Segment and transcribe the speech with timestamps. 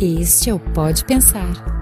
[0.00, 1.77] Este é o Pode Pensar.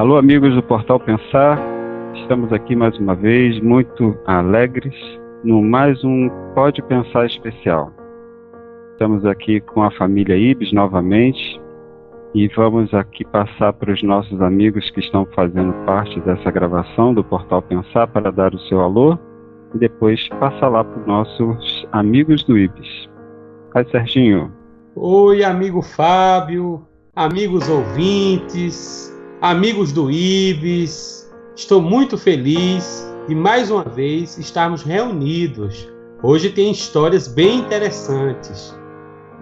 [0.00, 1.60] Alô, amigos do Portal Pensar.
[2.14, 4.94] Estamos aqui mais uma vez, muito alegres,
[5.44, 7.92] no mais um Pode Pensar especial.
[8.92, 11.60] Estamos aqui com a família Ibis novamente
[12.34, 17.22] e vamos aqui passar para os nossos amigos que estão fazendo parte dessa gravação do
[17.22, 19.18] Portal Pensar para dar o seu alô
[19.74, 23.06] e depois passar lá para os nossos amigos do Ibis.
[23.74, 24.50] Aí, Serginho.
[24.96, 29.10] Oi, amigo Fábio, amigos ouvintes,
[29.40, 35.88] amigos do IBS, estou muito feliz de mais uma vez estarmos reunidos.
[36.22, 38.76] Hoje tem histórias bem interessantes.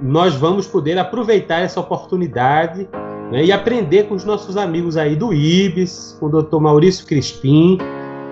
[0.01, 2.89] Nós vamos poder aproveitar essa oportunidade
[3.33, 6.61] né, e aprender com os nossos amigos aí do IBS, com o Dr.
[6.61, 7.79] Maurício Crispim,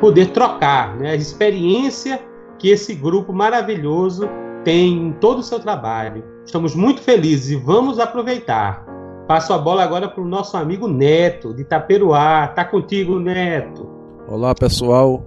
[0.00, 2.22] poder trocar né, a experiência
[2.60, 4.28] que esse grupo maravilhoso
[4.64, 6.22] tem em todo o seu trabalho.
[6.44, 8.95] Estamos muito felizes e vamos aproveitar.
[9.26, 12.46] Passo a bola agora para o nosso amigo Neto, de Itaperuá.
[12.46, 13.90] Tá contigo, Neto.
[14.28, 15.20] Olá, pessoal,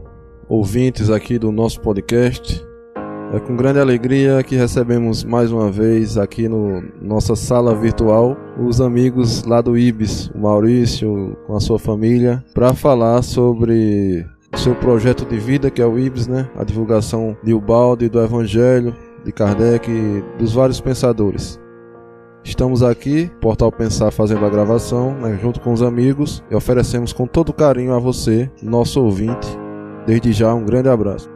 [0.48, 2.66] ouvintes aqui do nosso podcast.
[3.34, 8.80] É com grande alegria que recebemos mais uma vez aqui no nossa sala virtual os
[8.80, 15.26] amigos lá do IBS, o Maurício com a sua família, para falar sobre seu projeto
[15.26, 16.50] de vida que é o IBS, né?
[16.58, 19.92] A divulgação de Ubalde, do Evangelho, de Kardec
[20.40, 21.59] dos vários pensadores.
[22.50, 27.28] Estamos aqui, Portal Pensar, fazendo a gravação, né, junto com os amigos, e oferecemos com
[27.28, 29.48] todo carinho a você, nosso ouvinte.
[30.08, 31.30] Desde já, um grande abraço.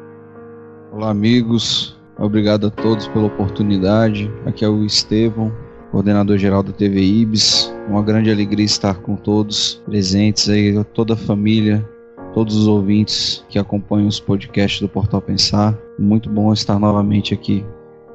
[0.91, 1.95] Olá, amigos.
[2.17, 4.29] Obrigado a todos pela oportunidade.
[4.43, 5.53] Aqui é o Estevão,
[5.91, 7.71] coordenador geral da TV IBS.
[7.87, 11.87] Uma grande alegria estar com todos presentes aí, toda a família,
[12.33, 15.77] todos os ouvintes que acompanham os podcasts do Portal Pensar.
[15.97, 17.63] Muito bom estar novamente aqui.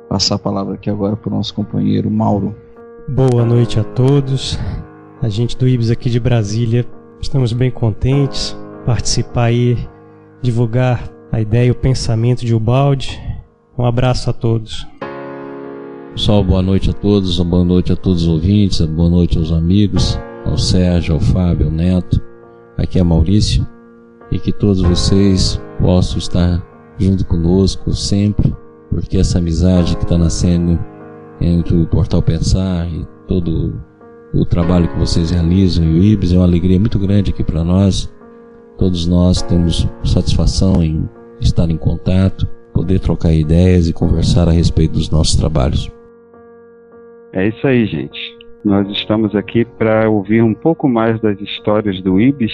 [0.09, 2.57] Passar a palavra aqui agora para o nosso companheiro Mauro.
[3.09, 4.59] Boa noite a todos.
[5.23, 6.87] A gente do IBS aqui de Brasília,
[7.19, 8.55] estamos bem contentes
[8.85, 9.79] participar aí,
[10.43, 13.19] divulgar a ideia e o pensamento de Ubaldi.
[13.79, 14.87] Um abraço a todos.
[16.13, 20.21] Pessoal, boa noite a todos, boa noite a todos os ouvintes, boa noite aos amigos,
[20.45, 22.21] ao Sérgio, ao Fábio, ao Neto.
[22.77, 23.67] Aqui é Maurício
[24.31, 26.63] e que todos vocês possam estar
[26.99, 28.55] junto conosco sempre,
[28.91, 30.79] porque essa amizade que está nascendo
[31.41, 33.81] entre o Portal Pensar e todo
[34.35, 37.65] o trabalho que vocês realizam e o IBS é uma alegria muito grande aqui para
[37.65, 38.13] nós.
[38.77, 41.09] Todos nós temos satisfação em
[41.41, 45.91] estar em contato, poder trocar ideias e conversar a respeito dos nossos trabalhos.
[47.33, 48.39] É isso aí, gente.
[48.65, 52.53] Nós estamos aqui para ouvir um pouco mais das histórias do IBS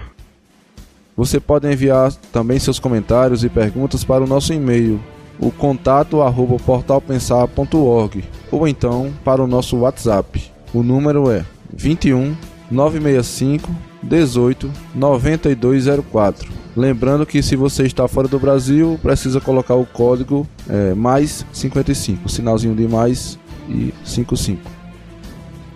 [1.15, 4.99] Você pode enviar também seus comentários e perguntas para o nosso e-mail
[5.39, 10.51] o contato arroba portalpensar.org ou então para o nosso WhatsApp.
[10.73, 12.35] O número é 21
[12.69, 13.69] 965
[14.01, 16.51] 18 9204.
[16.75, 22.27] Lembrando que se você está fora do Brasil, precisa colocar o código é, mais 55,
[22.27, 23.39] sinalzinho de mais
[23.69, 24.84] e 55.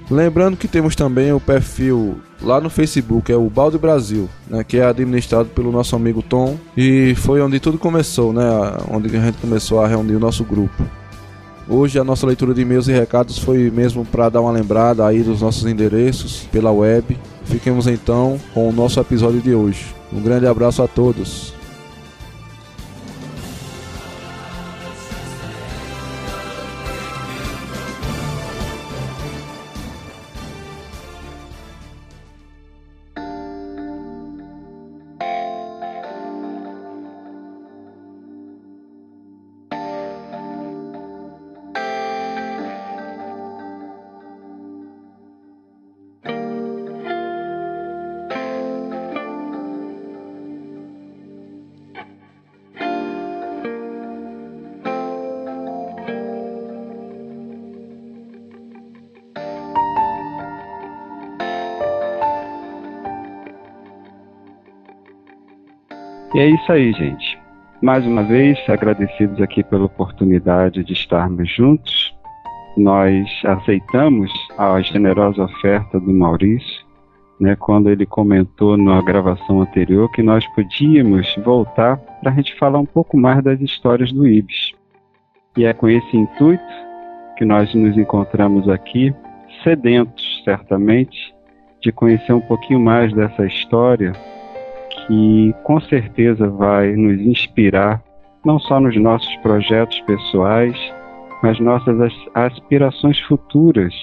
[0.09, 4.77] Lembrando que temos também o perfil lá no Facebook, é o Balde Brasil, né, que
[4.77, 8.41] é administrado pelo nosso amigo Tom e foi onde tudo começou, né,
[8.89, 10.83] onde a gente começou a reunir o nosso grupo.
[11.67, 15.21] Hoje a nossa leitura de e-mails e recados foi mesmo para dar uma lembrada aí
[15.21, 17.15] dos nossos endereços pela web.
[17.45, 19.85] Fiquemos então com o nosso episódio de hoje.
[20.11, 21.53] Um grande abraço a todos.
[66.39, 67.37] E é isso aí, gente.
[67.81, 72.15] Mais uma vez, agradecidos aqui pela oportunidade de estarmos juntos.
[72.77, 76.85] Nós aceitamos a generosa oferta do Maurício,
[77.41, 82.79] né, quando ele comentou na gravação anterior que nós podíamos voltar para a gente falar
[82.79, 84.71] um pouco mais das histórias do Ibis.
[85.57, 86.63] E é com esse intuito
[87.37, 89.13] que nós nos encontramos aqui,
[89.61, 91.35] sedentos, certamente,
[91.81, 94.13] de conhecer um pouquinho mais dessa história
[95.09, 98.01] que com certeza vai nos inspirar,
[98.45, 100.77] não só nos nossos projetos pessoais,
[101.41, 103.93] mas nossas aspirações futuras,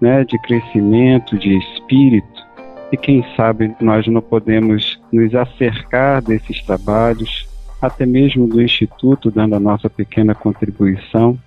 [0.00, 2.46] né, de crescimento, de espírito.
[2.90, 7.48] E quem sabe nós não podemos nos acercar desses trabalhos,
[7.80, 11.38] até mesmo do Instituto, dando a nossa pequena contribuição,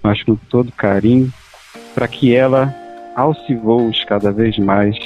[0.00, 1.32] mas com todo carinho,
[1.92, 2.72] para que ela
[3.16, 4.96] alce voos cada vez mais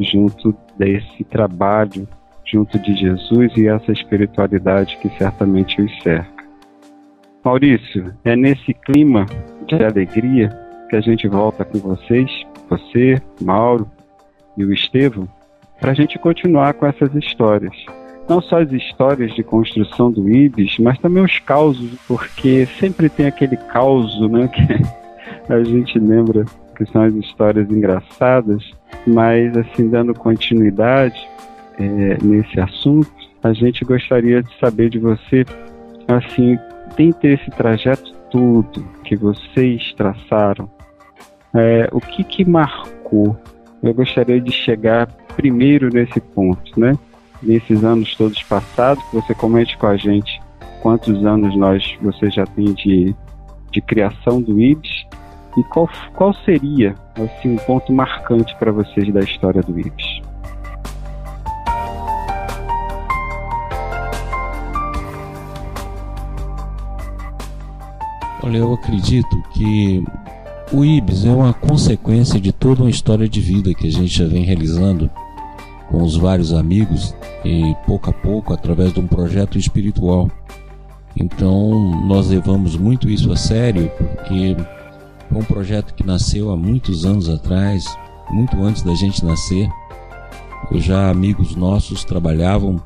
[0.00, 2.08] junto desse trabalho
[2.50, 6.44] junto de Jesus e essa espiritualidade que certamente os cerca.
[7.44, 9.26] Maurício, é nesse clima
[9.66, 10.48] de alegria
[10.88, 12.30] que a gente volta com vocês,
[12.68, 13.88] você, Mauro
[14.56, 15.28] e o Estevão,
[15.80, 17.74] para a gente continuar com essas histórias.
[18.28, 23.26] Não só as histórias de construção do Ibis, mas também os causos, porque sempre tem
[23.26, 26.44] aquele caos né, que a gente lembra
[26.76, 28.62] que são as histórias engraçadas,
[29.06, 31.18] mas assim, dando continuidade,
[31.78, 33.10] é, nesse assunto,
[33.42, 35.44] a gente gostaria de saber de você,
[36.08, 36.58] assim,
[36.96, 40.70] dentre esse trajeto todo que vocês traçaram,
[41.54, 43.36] é, o que que marcou?
[43.82, 46.98] Eu gostaria de chegar primeiro nesse ponto, né?
[47.42, 50.40] Nesses anos todos passados, que você comente com a gente
[50.80, 53.14] quantos anos nós você já tem de,
[53.70, 55.06] de criação do IBS
[55.56, 60.27] e qual, qual seria assim, um ponto marcante para vocês da história do IBS.
[68.40, 70.04] Olha, eu acredito que
[70.72, 74.28] o IBS é uma consequência de toda uma história de vida que a gente já
[74.28, 75.10] vem realizando
[75.90, 80.30] com os vários amigos e pouco a pouco através de um projeto espiritual.
[81.16, 84.56] Então, nós levamos muito isso a sério porque
[85.28, 87.84] foi um projeto que nasceu há muitos anos atrás,
[88.30, 89.68] muito antes da gente nascer.
[90.76, 92.80] Já amigos nossos trabalhavam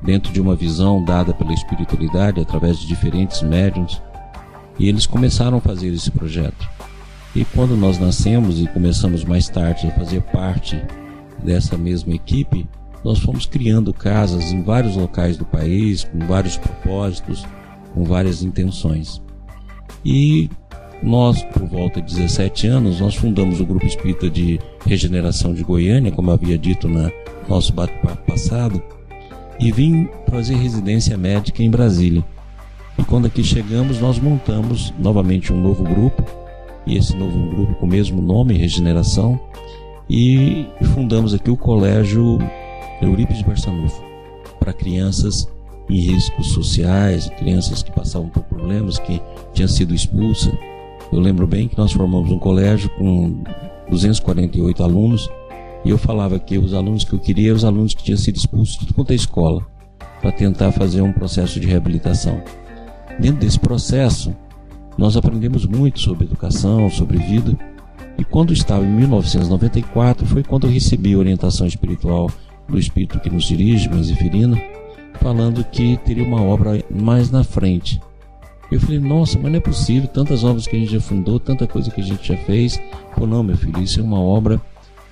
[0.00, 4.00] dentro de uma visão dada pela espiritualidade através de diferentes médiums
[4.78, 6.68] e eles começaram a fazer esse projeto.
[7.34, 10.80] E quando nós nascemos e começamos mais tarde a fazer parte
[11.42, 12.66] dessa mesma equipe,
[13.04, 17.44] nós fomos criando casas em vários locais do país, com vários propósitos,
[17.92, 19.20] com várias intenções.
[20.04, 20.48] E
[21.02, 26.10] nós, por volta de 17 anos, nós fundamos o Grupo Espírita de Regeneração de Goiânia,
[26.10, 27.12] como havia dito no
[27.48, 28.82] nosso bate-papo passado,
[29.60, 32.24] e vim fazer residência médica em Brasília.
[32.98, 36.22] E quando aqui chegamos, nós montamos novamente um novo grupo,
[36.86, 39.38] e esse novo grupo com o mesmo nome, Regeneração,
[40.08, 42.38] e fundamos aqui o Colégio
[43.00, 44.02] Eurípides Barçanufo,
[44.60, 45.48] para crianças
[45.88, 49.20] em riscos sociais, crianças que passavam por problemas, que
[49.52, 50.52] tinham sido expulsas.
[51.12, 53.42] Eu lembro bem que nós formamos um colégio com
[53.90, 55.28] 248 alunos,
[55.84, 58.36] e eu falava que os alunos que eu queria eram os alunos que tinham sido
[58.36, 59.66] expulsos de toda a escola,
[60.20, 62.42] para tentar fazer um processo de reabilitação.
[63.18, 64.34] Dentro desse processo,
[64.98, 67.56] nós aprendemos muito sobre educação, sobre vida.
[68.18, 72.30] E quando estava em 1994, foi quando eu recebi orientação espiritual
[72.68, 74.60] do Espírito que nos dirige, Manzifirino,
[75.20, 78.00] falando que teria uma obra mais na frente.
[78.70, 81.66] Eu falei, nossa, mas não é possível, tantas obras que a gente já fundou, tanta
[81.66, 82.80] coisa que a gente já fez.
[83.12, 84.60] Falei, não, meu filho, isso é uma obra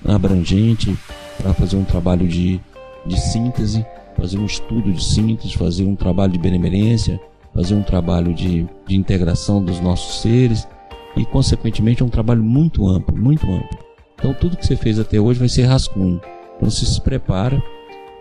[0.05, 0.97] abrangente
[1.37, 2.59] para fazer um trabalho de,
[3.05, 3.85] de síntese,
[4.17, 7.19] fazer um estudo de síntese, fazer um trabalho de benemerência,
[7.53, 10.67] fazer um trabalho de, de integração dos nossos seres
[11.15, 13.77] e, consequentemente, é um trabalho muito amplo, muito amplo.
[14.15, 16.19] Então, tudo que você fez até hoje vai ser rascunho.
[16.55, 17.61] Então, você se prepara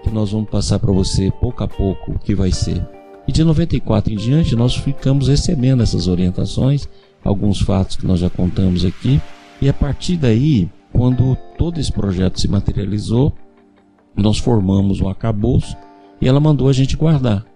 [0.03, 2.87] que nós vamos passar para você pouco a pouco o que vai ser.
[3.27, 6.89] E de 94 em diante, nós ficamos recebendo essas orientações,
[7.25, 9.21] alguns fatos que nós já contamos aqui,
[9.61, 13.33] e a partir daí, quando todo esse projeto se materializou,
[14.17, 15.77] nós formamos o acabouço
[16.21, 17.52] e ela mandou a gente guardar.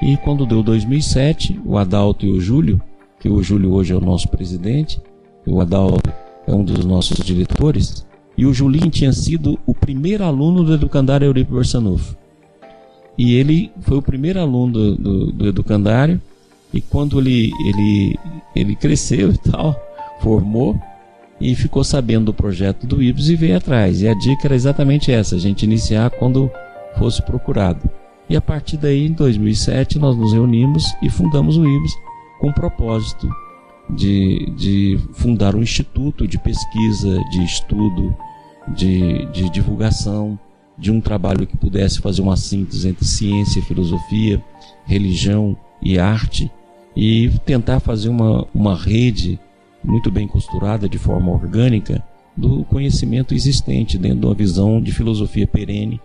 [0.00, 2.80] E quando deu 2007, o Adalto e o Júlio,
[3.18, 5.00] que o Júlio hoje é o nosso presidente,
[5.46, 6.12] o Adalto
[6.46, 11.26] é um dos nossos diretores, e o Julinho tinha sido o primeiro aluno do Educandário
[11.26, 12.16] Euripe Barçanufo.
[13.16, 16.20] E ele foi o primeiro aluno do, do, do Educandário,
[16.72, 18.18] e quando ele, ele,
[18.54, 19.74] ele cresceu e tal,
[20.20, 20.80] formou,
[21.40, 24.02] e ficou sabendo do projeto do IBS e veio atrás.
[24.02, 26.50] E a dica era exatamente essa, a gente iniciar quando
[26.96, 27.88] fosse procurado.
[28.28, 31.92] E a partir daí, em 2007, nós nos reunimos e fundamos o IBS
[32.38, 33.28] com o propósito
[33.88, 38.14] de, de fundar um instituto de pesquisa, de estudo,
[38.68, 40.38] de, de divulgação,
[40.76, 44.42] de um trabalho que pudesse fazer uma síntese entre ciência, filosofia,
[44.84, 46.50] religião e arte,
[46.94, 49.38] e tentar fazer uma, uma rede
[49.82, 52.02] muito bem costurada de forma orgânica
[52.36, 56.00] do conhecimento existente dentro de uma visão de filosofia perene,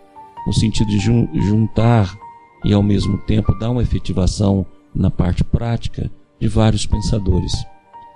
[0.46, 2.18] no sentido de juntar
[2.64, 6.10] e ao mesmo tempo dar uma efetivação na parte prática
[6.40, 7.54] de vários pensadores.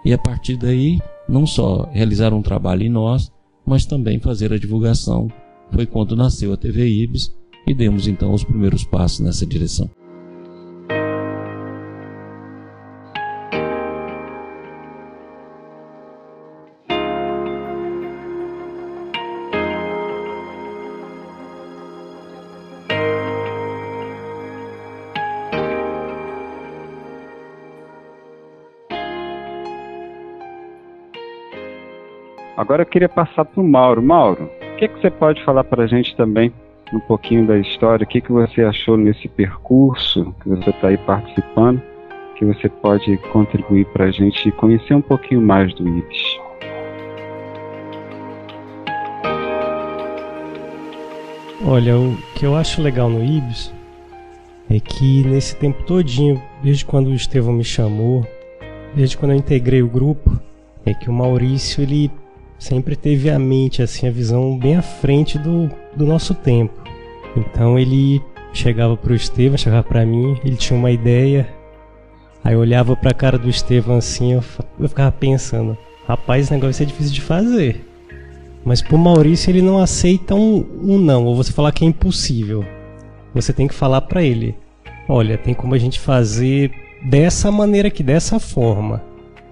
[0.05, 3.31] E a partir daí, não só realizar um trabalho em nós,
[3.65, 5.27] mas também fazer a divulgação.
[5.71, 7.33] Foi quando nasceu a TV Ibis
[7.65, 9.89] e demos então os primeiros passos nessa direção.
[32.57, 34.01] Agora eu queria passar para o Mauro.
[34.01, 36.51] Mauro, o que, que você pode falar para a gente também
[36.91, 38.03] um pouquinho da história?
[38.03, 41.79] O que, que você achou nesse percurso que você está aí participando?
[42.35, 46.39] Que você pode contribuir para a gente conhecer um pouquinho mais do IBS?
[51.63, 53.71] Olha, o que eu acho legal no IBS
[54.67, 58.25] é que nesse tempo todinho, desde quando o Estevão me chamou,
[58.95, 60.39] desde quando eu integrei o grupo,
[60.83, 62.09] é que o Maurício ele
[62.57, 66.73] sempre teve a mente, assim, a visão bem à frente do, do nosso tempo.
[67.35, 68.21] Então ele
[68.53, 71.47] chegava pro Estevam, chegava para mim, ele tinha uma ideia,
[72.43, 74.43] aí eu olhava pra cara do Estevam assim, eu,
[74.79, 77.83] eu ficava pensando, rapaz, esse negócio é difícil de fazer.
[78.65, 82.65] Mas pro Maurício ele não aceita um, um não, ou você falar que é impossível.
[83.33, 84.55] Você tem que falar para ele,
[85.07, 86.71] olha, tem como a gente fazer
[87.03, 89.03] dessa maneira aqui, dessa forma.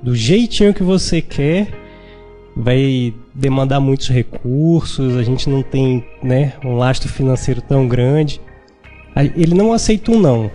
[0.02, 1.68] Do jeitinho que você quer,
[2.56, 8.40] vai demandar muitos recursos, a gente não tem né, um lastro financeiro tão grande.
[9.36, 10.50] Ele não aceita um não.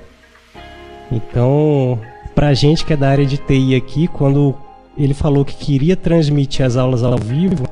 [1.13, 2.01] Então,
[2.35, 4.55] pra gente que é da área de TI aqui, quando
[4.97, 7.67] ele falou que queria transmitir as aulas ao vivo,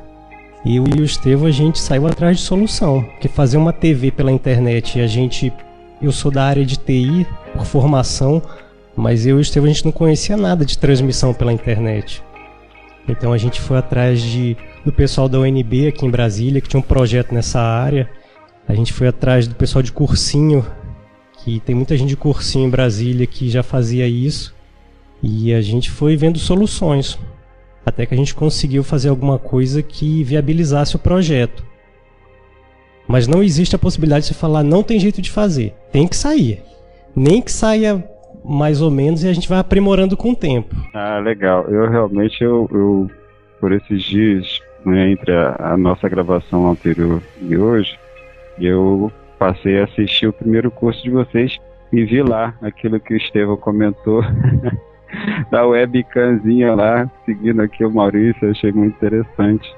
[0.65, 3.03] eu e o Estevam a gente saiu atrás de solução.
[3.03, 5.51] Porque fazer uma TV pela internet, a gente.
[6.01, 8.41] Eu sou da área de TI por formação,
[8.95, 12.23] mas eu e o Estevam a gente não conhecia nada de transmissão pela internet.
[13.11, 16.79] Então a gente foi atrás de, do pessoal da UNB aqui em Brasília, que tinha
[16.79, 18.09] um projeto nessa área.
[18.67, 20.65] A gente foi atrás do pessoal de cursinho,
[21.37, 24.55] que tem muita gente de cursinho em Brasília que já fazia isso.
[25.21, 27.17] E a gente foi vendo soluções.
[27.85, 31.65] Até que a gente conseguiu fazer alguma coisa que viabilizasse o projeto.
[33.07, 35.73] Mas não existe a possibilidade de você falar, não tem jeito de fazer.
[35.91, 36.61] Tem que sair.
[37.15, 38.07] Nem que saia
[38.43, 40.75] mais ou menos, e a gente vai aprimorando com o tempo.
[40.93, 41.65] Ah, legal.
[41.69, 43.11] Eu realmente, eu, eu
[43.59, 47.99] por esses dias, né, entre a, a, nossa gravação anterior e hoje,
[48.59, 51.57] eu passei a assistir o primeiro curso de vocês
[51.91, 54.23] e vi lá aquilo que o Estevão comentou
[55.51, 59.73] da webcamzinha lá, seguindo aqui o Maurício, achei muito interessante.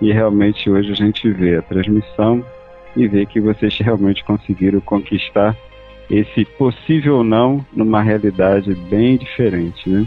[0.00, 2.44] E realmente hoje a gente vê a transmissão
[2.96, 5.56] e vê que vocês realmente conseguiram conquistar
[6.10, 10.06] esse possível não numa realidade bem diferente, né?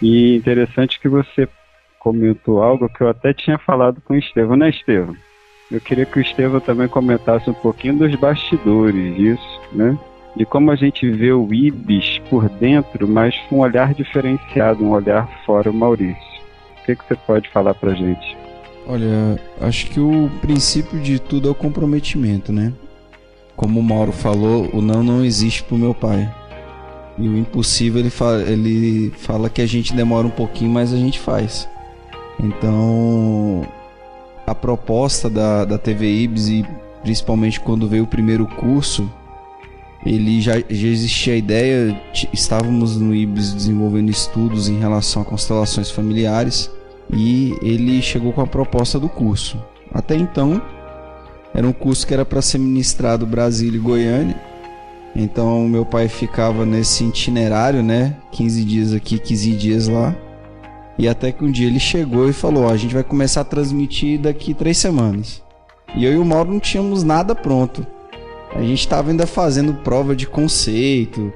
[0.00, 1.48] E interessante que você
[1.98, 5.16] comentou algo que eu até tinha falado com o Estevam, né, Estevam?
[5.70, 9.98] eu queria que o Estevam também comentasse um pouquinho dos bastidores disso, né?
[10.36, 14.90] De como a gente vê o Ibis por dentro, mas com um olhar diferenciado, um
[14.90, 16.22] olhar fora o Maurício.
[16.80, 18.36] O que, que você pode falar pra gente?
[18.86, 22.72] Olha, acho que o princípio de tudo é o comprometimento, né?
[23.56, 26.32] Como o Mauro falou, o não não existe pro meu pai.
[27.16, 30.96] E o impossível ele fala, ele fala que a gente demora um pouquinho, mas a
[30.96, 31.68] gente faz.
[32.40, 33.66] Então,
[34.46, 36.66] a proposta da, da TV Ibs e
[37.02, 39.08] principalmente quando veio o primeiro curso,
[40.04, 41.98] ele já, já existia a ideia,
[42.32, 46.70] estávamos no Ibs desenvolvendo estudos em relação a constelações familiares
[47.12, 49.62] e ele chegou com a proposta do curso.
[49.92, 50.60] Até então,
[51.54, 54.36] era um curso que era para ser ministrado Brasília e Goiânia.
[55.14, 58.16] Então, meu pai ficava nesse itinerário, né?
[58.32, 60.16] 15 dias aqui, 15 dias lá.
[60.98, 63.44] E até que um dia ele chegou e falou: ó, a gente vai começar a
[63.44, 65.40] transmitir daqui três semanas.
[65.94, 67.86] E eu e o Mauro não tínhamos nada pronto.
[68.52, 71.32] A gente estava ainda fazendo prova de conceito.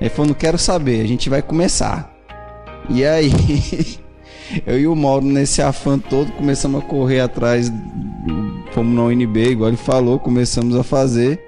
[0.00, 2.12] Ele falou: não quero saber, a gente vai começar.
[2.88, 3.30] E aí,
[4.66, 7.72] eu e o Mauro, nesse afã todo, começamos a correr atrás.
[8.72, 11.40] Fomos na UNB, igual ele falou, começamos a fazer.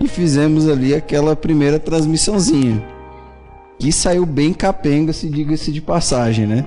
[0.00, 2.84] E fizemos ali aquela primeira transmissãozinha.
[3.78, 6.66] Que saiu bem capenga, se diga-se de passagem, né?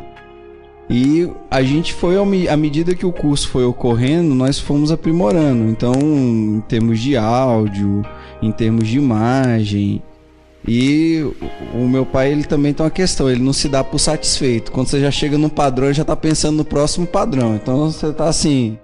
[0.89, 2.15] E a gente foi,
[2.48, 5.70] à medida que o curso foi ocorrendo, nós fomos aprimorando.
[5.70, 8.03] Então, em termos de áudio,
[8.41, 10.01] em termos de imagem.
[10.68, 11.26] E
[11.74, 14.72] o meu pai, ele também tem uma questão, ele não se dá por satisfeito.
[14.72, 17.56] Quando você já chega num padrão, já tá pensando no próximo padrão.
[17.56, 18.78] Então, você tá assim,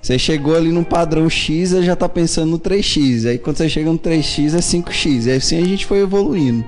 [0.00, 3.28] você chegou ali num padrão X, ele já tá pensando no 3X.
[3.28, 5.26] Aí quando você chega no 3X é 5X.
[5.26, 6.64] E assim a gente foi evoluindo.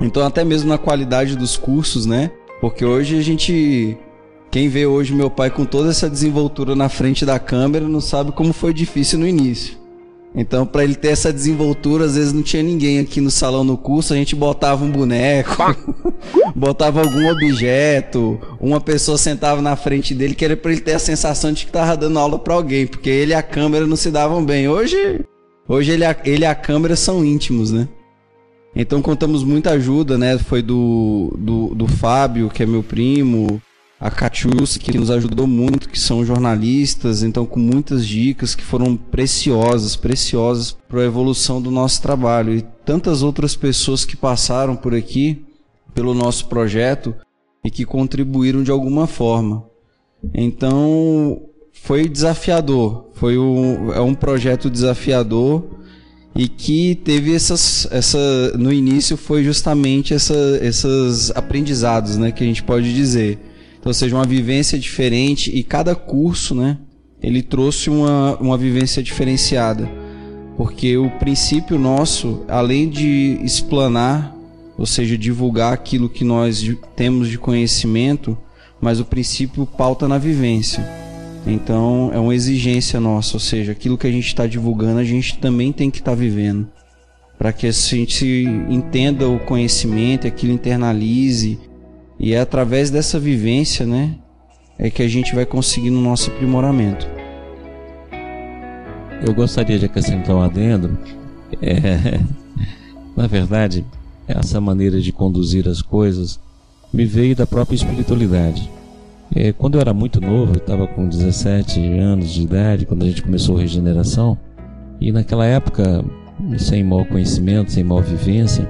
[0.00, 2.30] Então até mesmo na qualidade dos cursos, né?
[2.60, 3.96] Porque hoje a gente
[4.50, 8.32] quem vê hoje meu pai com toda essa desenvoltura na frente da câmera não sabe
[8.32, 9.76] como foi difícil no início.
[10.34, 13.76] Então, para ele ter essa desenvoltura, às vezes não tinha ninguém aqui no salão no
[13.76, 15.56] curso, a gente botava um boneco,
[16.56, 20.98] botava algum objeto, uma pessoa sentava na frente dele, que era para ele ter a
[20.98, 24.10] sensação de que tava dando aula para alguém, porque ele e a câmera não se
[24.10, 24.68] davam bem.
[24.68, 25.20] Hoje,
[25.68, 27.86] hoje ele, ele e a câmera são íntimos, né?
[28.74, 30.38] Então contamos muita ajuda, né?
[30.38, 33.60] Foi do, do, do Fábio, que é meu primo,
[34.02, 38.96] a Catius, que nos ajudou muito, que são jornalistas, então com muitas dicas que foram
[38.96, 42.52] preciosas, preciosas para a evolução do nosso trabalho.
[42.52, 45.44] E tantas outras pessoas que passaram por aqui,
[45.94, 47.14] pelo nosso projeto,
[47.64, 49.64] e que contribuíram de alguma forma.
[50.34, 51.40] Então,
[51.72, 55.64] foi desafiador, foi um, é um projeto desafiador
[56.34, 58.18] e que teve essas, essa
[58.58, 63.51] no início foi justamente essa, esses aprendizados, né, que a gente pode dizer
[63.82, 66.78] então, seja, uma vivência diferente e cada curso, né,
[67.20, 69.90] ele trouxe uma, uma vivência diferenciada.
[70.56, 74.36] Porque o princípio nosso, além de explanar,
[74.78, 76.64] ou seja, divulgar aquilo que nós
[76.94, 78.38] temos de conhecimento,
[78.80, 80.88] mas o princípio pauta na vivência.
[81.44, 85.38] Então é uma exigência nossa, ou seja, aquilo que a gente está divulgando, a gente
[85.38, 86.68] também tem que estar tá vivendo.
[87.36, 91.58] Para que a gente entenda o conhecimento, aquilo internalize
[92.18, 94.14] e é através dessa vivência, né,
[94.78, 97.06] é que a gente vai conseguindo o nosso aprimoramento.
[99.24, 100.98] Eu gostaria de acrescentar um adendo.
[101.60, 102.18] É,
[103.16, 103.84] na verdade,
[104.26, 106.40] essa maneira de conduzir as coisas
[106.92, 108.68] me veio da própria espiritualidade.
[109.34, 113.06] É, quando eu era muito novo, eu estava com 17 anos de idade, quando a
[113.06, 114.36] gente começou a regeneração,
[115.00, 116.04] e naquela época,
[116.58, 118.68] sem mau conhecimento, sem mal vivência,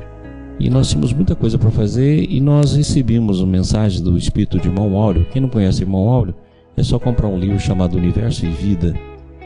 [0.59, 4.69] e nós tínhamos muita coisa para fazer e nós recebemos uma mensagem do espírito de
[4.69, 5.27] Irmão Áureo.
[5.33, 6.35] Quem não conhece Irmão Áureo,
[6.77, 8.95] é só comprar um livro chamado Universo e Vida,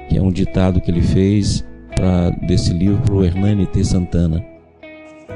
[0.08, 1.64] que é um ditado que ele fez
[1.94, 3.82] para desse livro para o Hernani T.
[3.82, 4.44] Santana.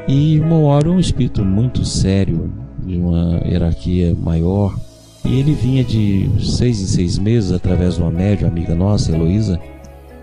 [0.06, 2.52] E Irmão Áureo é um espírito muito sério,
[2.84, 4.78] de uma hierarquia maior,
[5.24, 9.60] e ele vinha de seis em seis meses através de uma média amiga nossa, Heloísa,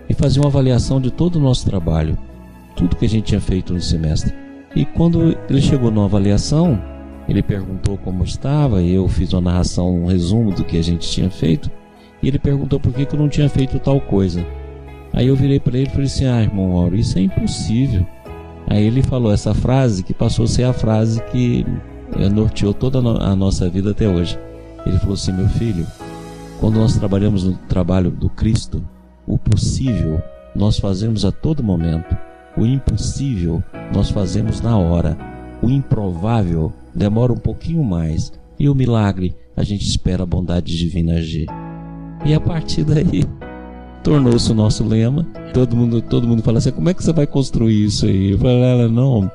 [0.08, 2.18] e fazia uma avaliação de todo o nosso trabalho,
[2.74, 4.47] tudo que a gente tinha feito no semestre.
[4.74, 6.80] E quando ele chegou na avaliação,
[7.28, 11.08] ele perguntou como estava, e eu fiz uma narração, um resumo do que a gente
[11.08, 11.70] tinha feito,
[12.22, 14.44] e ele perguntou por que, que eu não tinha feito tal coisa.
[15.12, 18.06] Aí eu virei para ele e falei assim: Ah, irmão Mauro, isso é impossível.
[18.66, 21.64] Aí ele falou essa frase que passou a ser a frase que
[22.32, 24.38] norteou toda a nossa vida até hoje.
[24.84, 25.86] Ele falou assim: Meu filho,
[26.60, 28.82] quando nós trabalhamos no trabalho do Cristo,
[29.26, 30.22] o possível
[30.54, 32.16] nós fazemos a todo momento.
[32.56, 35.16] O impossível nós fazemos na hora.
[35.62, 38.32] O improvável demora um pouquinho mais.
[38.58, 41.46] E o milagre a gente espera a bondade divina agir.
[42.24, 43.24] E a partir daí
[44.02, 45.26] tornou-se o nosso lema.
[45.52, 48.32] Todo mundo, todo mundo fala assim: como é que você vai construir isso aí?
[48.32, 49.30] Eu falei: ela não,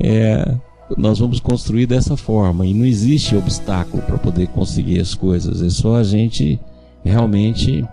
[0.00, 0.54] é,
[0.96, 5.62] nós vamos construir dessa forma e não existe obstáculo para poder conseguir as coisas.
[5.62, 6.58] É só a gente
[7.04, 7.84] realmente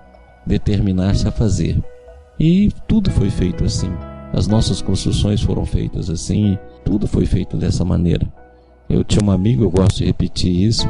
[0.45, 1.77] determinar-se a fazer.
[2.39, 3.91] E tudo foi feito assim.
[4.33, 8.27] As nossas construções foram feitas assim, tudo foi feito dessa maneira.
[8.89, 10.87] Eu tinha um amigo, eu gosto de repetir isso,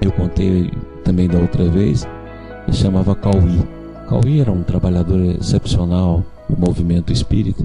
[0.00, 0.70] eu contei
[1.04, 2.06] também da outra vez,
[2.66, 3.60] ele chamava Cauí.
[4.08, 7.64] Cauí era um trabalhador excepcional no movimento espírita.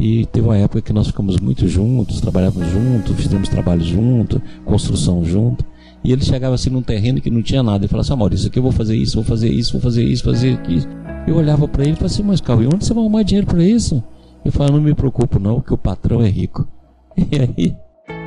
[0.00, 5.24] E teve uma época que nós ficamos muito juntos, trabalhávamos juntos, fizemos trabalho junto, construção
[5.24, 5.64] junto.
[6.04, 8.48] E ele chegava assim num terreno que não tinha nada e falava assim: ah, Maurício,
[8.48, 10.86] aqui eu vou fazer isso, vou fazer isso, vou fazer isso, fazer aquilo.
[11.26, 13.64] Eu olhava para ele e falava assim: Mas Cauí, onde você vai arrumar dinheiro para
[13.64, 14.02] isso?
[14.48, 16.66] Eu falava: Não me preocupo, não, que o patrão é rico.
[17.18, 17.76] E aí,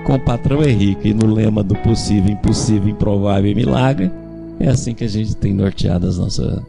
[0.05, 4.11] com o patrão é rico e no lema do possível, impossível, improvável e milagre,
[4.59, 6.61] é assim que a gente tem norteado nossa,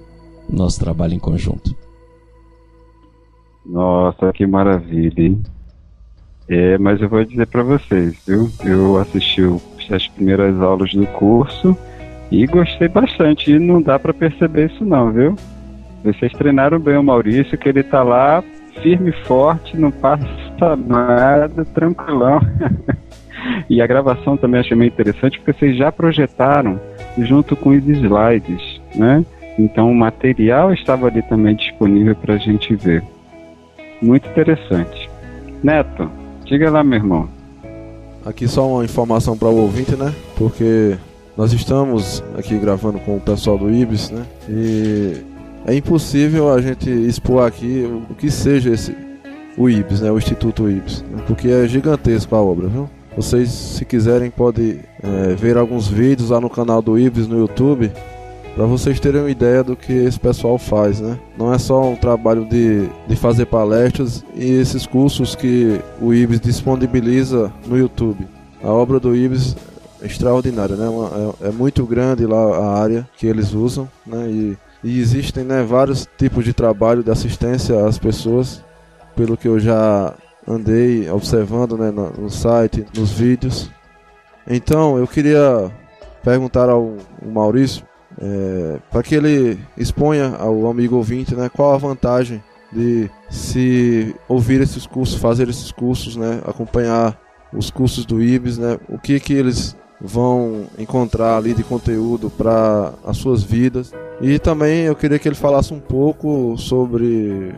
[0.49, 1.77] nosso trabalho em conjunto.
[3.67, 5.43] Nossa, que maravilha, hein?
[6.49, 8.49] É, mas eu vou dizer para vocês, viu?
[8.65, 9.43] Eu assisti
[9.91, 11.77] as primeiras aulas do curso
[12.31, 13.51] e gostei bastante.
[13.51, 15.35] E não dá para perceber isso não, viu?
[16.05, 18.45] Vocês treinaram bem o Maurício, que ele tá lá
[18.81, 22.41] firme e forte, não passa nada, tranquilão.
[23.69, 26.81] e a gravação também achei meio interessante porque vocês já projetaram
[27.19, 29.25] junto com os slides, né?
[29.59, 33.03] Então o material estava ali também disponível para a gente ver.
[34.01, 35.11] Muito interessante.
[35.63, 36.11] Neto,
[36.45, 37.29] diga lá, meu irmão.
[38.25, 40.13] Aqui só uma informação para o ouvinte, né?
[40.37, 40.97] Porque
[41.37, 44.25] nós estamos aqui gravando com o pessoal do IBS, né?
[44.49, 45.32] E
[45.67, 48.95] é impossível a gente expor aqui o que seja esse
[49.57, 50.11] o IBS, né?
[50.11, 52.89] O Instituto IBS, porque é gigantesco a obra, viu?
[53.15, 57.93] Vocês, se quiserem, podem é, ver alguns vídeos lá no canal do IBS no YouTube
[58.55, 61.19] para vocês terem uma ideia do que esse pessoal faz, né?
[61.39, 66.41] Não é só um trabalho de, de fazer palestras e esses cursos que o IBS
[66.41, 68.27] disponibiliza no YouTube.
[68.63, 69.57] A obra do IBS
[70.01, 70.87] é extraordinária, né?
[71.43, 74.27] É, é muito grande lá a área que eles usam, né?
[74.31, 78.65] E, e existem né, vários tipos de trabalho de assistência às pessoas,
[79.15, 80.15] pelo que eu já
[80.47, 83.71] andei observando né, no, site, nos vídeos.
[84.47, 85.71] Então eu queria
[86.23, 87.85] perguntar ao Maurício
[88.21, 92.43] é, para que ele exponha ao amigo ouvinte né, qual a vantagem
[92.73, 97.19] de se ouvir esses cursos, fazer esses cursos, né, acompanhar
[97.53, 102.93] os cursos do IBS, né, o que que eles vão encontrar ali de conteúdo para
[103.05, 103.93] as suas vidas.
[104.21, 107.55] E também eu queria que ele falasse um pouco sobre.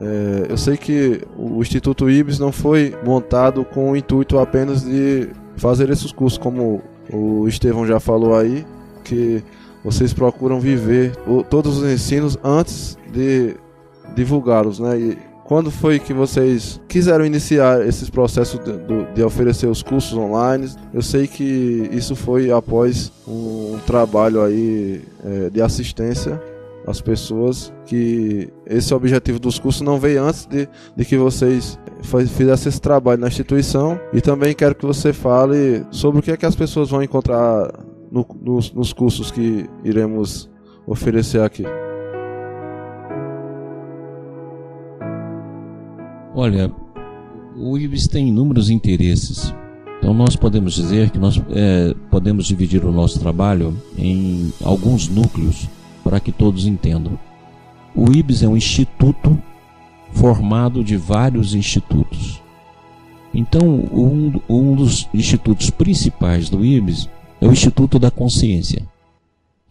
[0.00, 5.28] É, eu sei que o Instituto IBS não foi montado com o intuito apenas de
[5.56, 6.80] fazer esses cursos, como
[7.12, 8.64] o Estevão já falou aí,
[9.04, 9.42] que
[9.84, 11.16] vocês procuram viver
[11.50, 13.56] todos os ensinos antes de
[14.14, 14.98] divulgá-los, né?
[14.98, 20.68] E quando foi que vocês quiseram iniciar esses processos de, de, oferecer os cursos online?
[20.92, 26.38] Eu sei que isso foi após um, um trabalho aí é, de assistência
[26.86, 31.78] às pessoas, que esse objetivo dos cursos não veio antes de, de que vocês
[32.36, 33.98] fizessem esse trabalho na instituição.
[34.12, 37.72] E também quero que você fale sobre o que é que as pessoas vão encontrar
[38.12, 40.50] no, nos, nos cursos que iremos
[40.86, 41.64] oferecer aqui?
[46.40, 46.70] Olha,
[47.56, 49.52] o IBS tem inúmeros interesses.
[49.98, 55.68] Então nós podemos dizer que nós é, podemos dividir o nosso trabalho em alguns núcleos
[56.04, 57.18] para que todos entendam.
[57.92, 59.36] O IBS é um instituto
[60.12, 62.40] formado de vários institutos.
[63.34, 67.08] Então um, um dos institutos principais do IBS
[67.40, 68.86] é o Instituto da Consciência,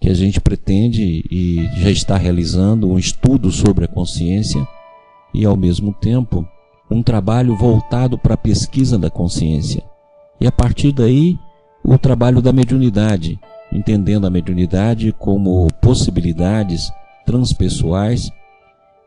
[0.02, 4.68] que a gente pretende e já está realizando um estudo sobre a consciência
[5.34, 6.46] e, ao mesmo tempo,
[6.90, 9.84] um trabalho voltado para a pesquisa da consciência.
[10.40, 11.38] E a partir daí,
[11.84, 13.40] o trabalho da mediunidade,
[13.72, 16.92] entendendo a mediunidade como possibilidades
[17.26, 18.32] transpessoais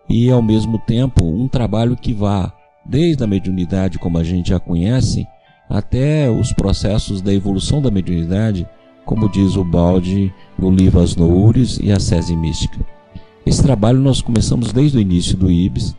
[0.09, 2.53] e, ao mesmo tempo, um trabalho que vá
[2.85, 5.27] desde a mediunidade como a gente já conhece
[5.69, 8.69] até os processos da evolução da mediunidade,
[9.05, 12.85] como diz o Balde no livro As Noures e a Sese Mística.
[13.47, 15.97] Esse trabalho nós começamos desde o início do IBS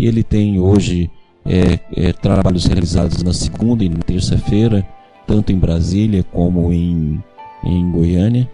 [0.00, 1.10] e ele tem hoje
[1.44, 4.82] é, é, trabalhos realizados na segunda e na terça-feira,
[5.26, 7.22] tanto em Brasília como em,
[7.62, 8.50] em Goiânia.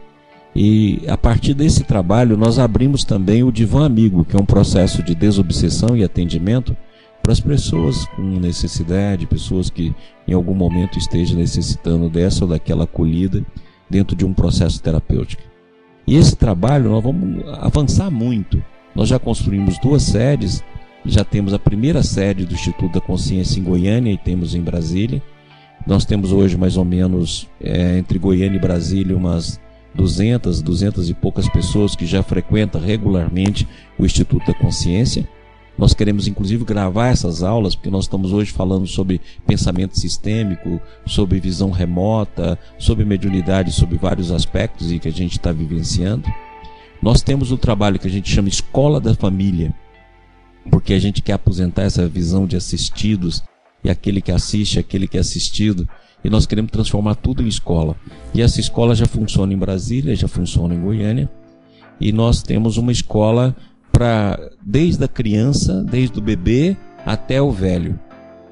[0.57, 5.05] E a partir desse trabalho nós abrimos também o Divã Amigo, que é um processo
[5.05, 6.77] de desobsessão e atendimento
[7.23, 9.95] para as pessoas com necessidade, pessoas que
[10.27, 13.47] em algum momento estejam necessitando dessa ou daquela acolhida
[13.89, 15.43] dentro de um processo terapêutico.
[16.09, 18.61] E esse trabalho nós vamos avançar muito.
[18.97, 20.65] Nós já construímos duas sedes,
[21.07, 25.23] já temos a primeira sede do Instituto da Consciência em Goiânia e temos em Brasília.
[25.87, 29.61] Nós temos hoje mais ou menos é, entre Goiânia e Brasília umas
[29.95, 33.67] 200, 200 e poucas pessoas que já frequentam regularmente
[33.99, 35.29] o Instituto da Consciência.
[35.79, 41.39] Nós queremos inclusive gravar essas aulas, porque nós estamos hoje falando sobre pensamento sistêmico, sobre
[41.39, 46.29] visão remota, sobre mediunidade, sobre vários aspectos e que a gente está vivenciando.
[47.01, 49.75] Nós temos um trabalho que a gente chama Escola da Família,
[50.71, 53.43] porque a gente quer aposentar essa visão de assistidos
[53.83, 55.89] e aquele que assiste, aquele que é assistido,
[56.25, 57.95] e nós queremos transformar tudo em escola.
[58.35, 61.31] E essa escola já funciona em Brasília, já funciona em Goiânia,
[62.01, 63.55] e nós temos uma escola
[63.93, 67.99] para desde a criança, desde o bebê até o velho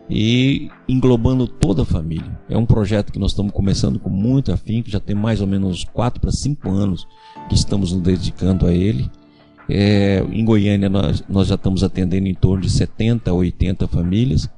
[0.08, 2.38] e englobando toda a família.
[2.48, 5.84] É um projeto que nós estamos começando com muito afinco, já tem mais ou menos
[5.84, 7.06] 4 para 5 anos
[7.48, 9.10] que estamos nos dedicando a ele.
[9.68, 14.48] É, em Goiânia nós, nós já estamos atendendo em torno de 70 a 80 famílias.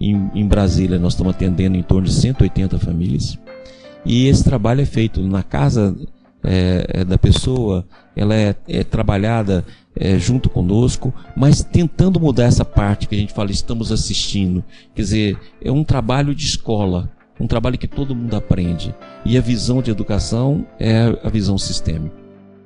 [0.00, 3.38] Em, em Brasília nós estamos atendendo em torno de 180 famílias.
[4.04, 5.96] E esse trabalho é feito na casa
[6.42, 9.64] é, é, da pessoa, ela é, é trabalhada
[9.96, 14.62] é, junto conosco, mas tentando mudar essa parte que a gente fala, estamos assistindo.
[14.94, 18.94] Quer dizer, é um trabalho de escola, um trabalho que todo mundo aprende.
[19.24, 22.23] E a visão de educação é a visão sistêmica.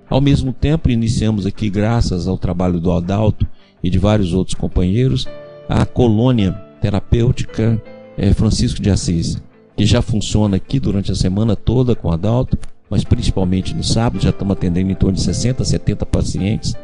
[0.09, 3.47] Ao mesmo tempo, iniciamos aqui, graças ao trabalho do Adalto
[3.83, 5.27] e de vários outros companheiros,
[5.69, 7.81] a colônia terapêutica
[8.17, 9.41] é, Francisco de Assis,
[9.77, 12.59] que já funciona aqui durante a semana toda com o Adalto
[12.91, 16.75] mas principalmente no sábado, já estamos atendendo em torno de 60, 70 pacientes,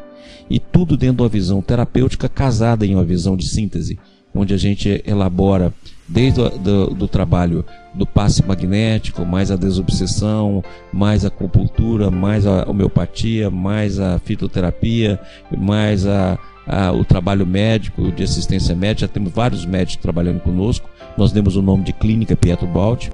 [0.51, 3.99] e tudo dentro de uma visão terapêutica casada em uma visão de síntese,
[4.35, 5.73] onde a gente elabora
[6.07, 7.65] desde o do, do trabalho
[7.95, 10.63] do passe magnético, mais a desobsessão,
[10.93, 15.21] mais a acupuntura, mais a homeopatia, mais a fitoterapia,
[15.57, 19.07] mais a, a, o trabalho médico de assistência médica.
[19.07, 20.89] Já temos vários médicos trabalhando conosco.
[21.17, 23.11] Nós demos o nome de Clínica Pietro Baldi.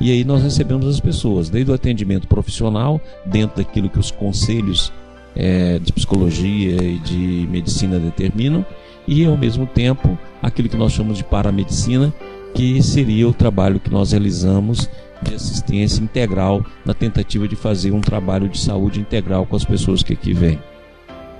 [0.00, 4.92] E aí nós recebemos as pessoas, desde o atendimento profissional, dentro daquilo que os conselhos
[5.36, 8.64] é, de psicologia e de medicina determinam,
[9.06, 12.12] e ao mesmo tempo aquilo que nós chamamos de paramedicina,
[12.54, 14.88] que seria o trabalho que nós realizamos
[15.22, 20.02] de assistência integral na tentativa de fazer um trabalho de saúde integral com as pessoas
[20.02, 20.58] que aqui vêm.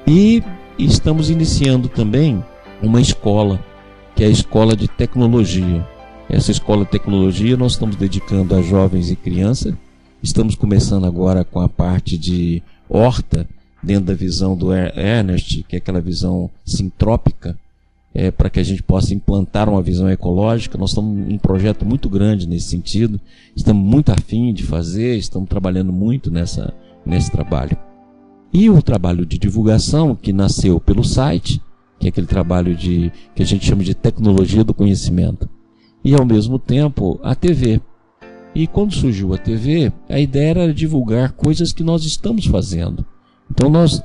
[0.06, 0.42] E
[0.78, 2.42] estamos iniciando também
[2.82, 3.64] uma escola,
[4.14, 5.86] que é a Escola de Tecnologia.
[6.28, 9.74] Essa escola de tecnologia nós estamos dedicando a jovens e crianças.
[10.22, 13.46] Estamos começando agora com a parte de horta,
[13.82, 17.58] dentro da visão do Ernest, que é aquela visão sintrópica,
[18.14, 20.78] é, para que a gente possa implantar uma visão ecológica.
[20.78, 23.20] Nós estamos em um projeto muito grande nesse sentido,
[23.56, 27.76] estamos muito afim de fazer, estamos trabalhando muito nessa, nesse trabalho.
[28.52, 31.60] E o trabalho de divulgação, que nasceu pelo site,
[31.98, 35.48] que é aquele trabalho de, que a gente chama de tecnologia do conhecimento
[36.04, 37.80] e ao mesmo tempo a TV.
[38.54, 43.06] E quando surgiu a TV, a ideia era divulgar coisas que nós estamos fazendo.
[43.50, 44.02] Então nós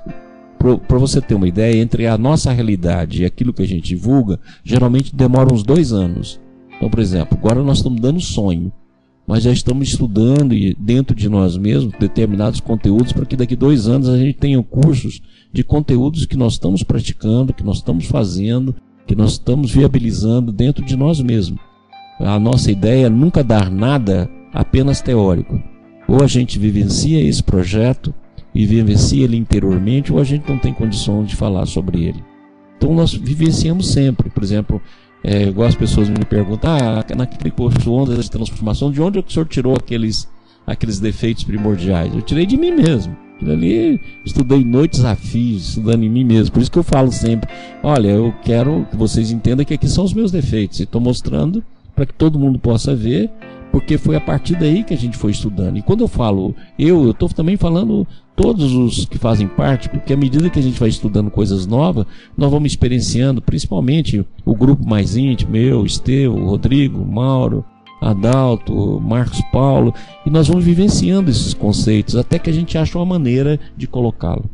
[0.58, 4.40] para você ter uma ideia, entre a nossa realidade e aquilo que a gente divulga,
[4.64, 6.40] geralmente demora uns dois anos.
[6.76, 8.72] Então, por exemplo, agora nós estamos dando sonho,
[9.28, 13.88] mas já estamos estudando e dentro de nós mesmos determinados conteúdos para que daqui dois
[13.88, 18.76] anos a gente tenha cursos de conteúdos que nós estamos praticando, que nós estamos fazendo,
[19.06, 21.60] que nós estamos viabilizando dentro de nós mesmos.
[22.20, 25.62] A nossa ideia é nunca dar nada apenas teórico.
[26.08, 28.14] Ou a gente vivencia esse projeto
[28.58, 32.24] e vivencia ele interiormente, ou a gente não tem condições de falar sobre ele.
[32.76, 34.32] Então nós vivenciamos sempre.
[34.32, 34.82] Por exemplo,
[35.24, 39.22] é, igual as pessoas me perguntam, ah, naquele curso Ondas de Transformação, de onde é
[39.22, 40.28] o senhor tirou aqueles,
[40.66, 42.12] aqueles defeitos primordiais?
[42.16, 43.16] Eu tirei de mim mesmo.
[43.44, 46.52] Ali, estudei noites a fios, estudando em mim mesmo.
[46.52, 47.48] Por isso que eu falo sempre:
[47.84, 50.80] olha, eu quero que vocês entendam que aqui são os meus defeitos.
[50.80, 51.64] E estou mostrando
[51.96, 53.30] para que todo mundo possa ver,
[53.78, 55.78] porque foi a partir daí que a gente foi estudando.
[55.78, 60.14] E quando eu falo eu, eu estou também falando todos os que fazem parte, porque
[60.14, 64.84] à medida que a gente vai estudando coisas novas, nós vamos experienciando, principalmente o grupo
[64.84, 67.64] mais íntimo, eu, Esteu, Rodrigo, Mauro,
[68.02, 69.94] Adalto, Marcos Paulo,
[70.26, 74.50] e nós vamos vivenciando esses conceitos até que a gente acha uma maneira de colocá-lo.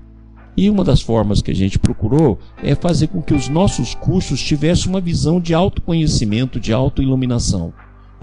[0.57, 4.43] E uma das formas que a gente procurou é fazer com que os nossos cursos
[4.43, 7.73] tivessem uma visão de autoconhecimento, de autoiluminação.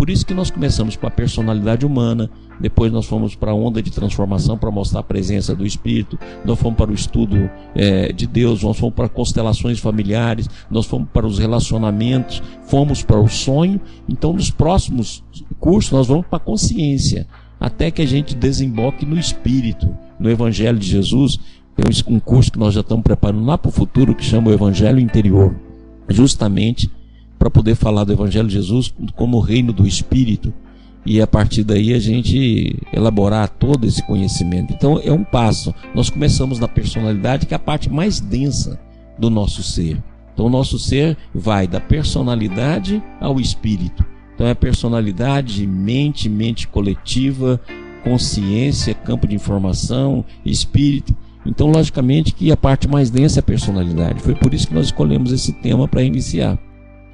[0.00, 3.82] Por isso que nós começamos com a personalidade humana, depois nós fomos para a onda
[3.82, 8.26] de transformação para mostrar a presença do Espírito, nós fomos para o estudo é, de
[8.26, 13.78] Deus, nós fomos para constelações familiares, nós fomos para os relacionamentos, fomos para o sonho.
[14.08, 15.22] Então, nos próximos
[15.58, 17.26] cursos, nós vamos para a consciência,
[17.60, 21.38] até que a gente desemboque no Espírito no Evangelho de Jesus,
[21.76, 24.54] tem um curso que nós já estamos preparando lá para o futuro que chama o
[24.54, 25.54] Evangelho Interior,
[26.08, 26.90] justamente
[27.40, 30.52] para poder falar do Evangelho de Jesus como o reino do Espírito
[31.06, 34.74] e a partir daí a gente elaborar todo esse conhecimento.
[34.74, 35.74] Então é um passo.
[35.94, 38.78] Nós começamos na personalidade, que é a parte mais densa
[39.18, 39.96] do nosso ser.
[40.34, 44.04] Então o nosso ser vai da personalidade ao espírito.
[44.34, 47.58] Então é personalidade, mente, mente coletiva,
[48.04, 51.16] consciência, campo de informação, espírito.
[51.46, 54.20] Então, logicamente que a parte mais densa é a personalidade.
[54.20, 56.58] Foi por isso que nós escolhemos esse tema para iniciar.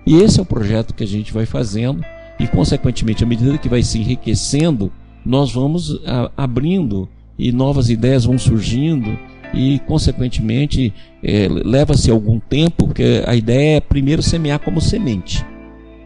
[0.07, 2.05] E esse é o projeto que a gente vai fazendo
[2.39, 4.93] e, consequentemente, à medida que vai se enriquecendo,
[5.25, 6.01] nós vamos
[6.37, 9.19] abrindo e novas ideias vão surgindo
[9.53, 15.45] e, consequentemente, é, leva-se algum tempo, porque a ideia é primeiro semear como semente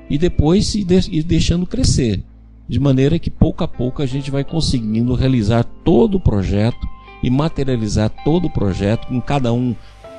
[0.08, 2.22] e depois ir, de, ir deixando crescer,
[2.68, 6.88] de maneira que pouco a pouco a gente vai conseguindo realizar todo o projeto
[7.22, 9.74] e materializar todo o projeto, com cada um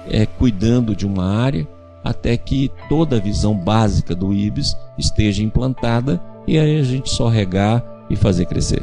[0.07, 1.67] é, cuidando de uma área
[2.03, 7.27] até que toda a visão básica do IBS esteja implantada e aí a gente só
[7.27, 8.81] regar e fazer crescer.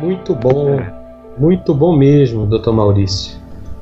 [0.00, 0.80] Muito bom,
[1.36, 3.38] muito bom mesmo, doutor Maurício.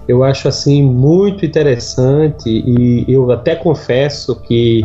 [0.09, 4.85] Eu acho assim muito interessante e eu até confesso que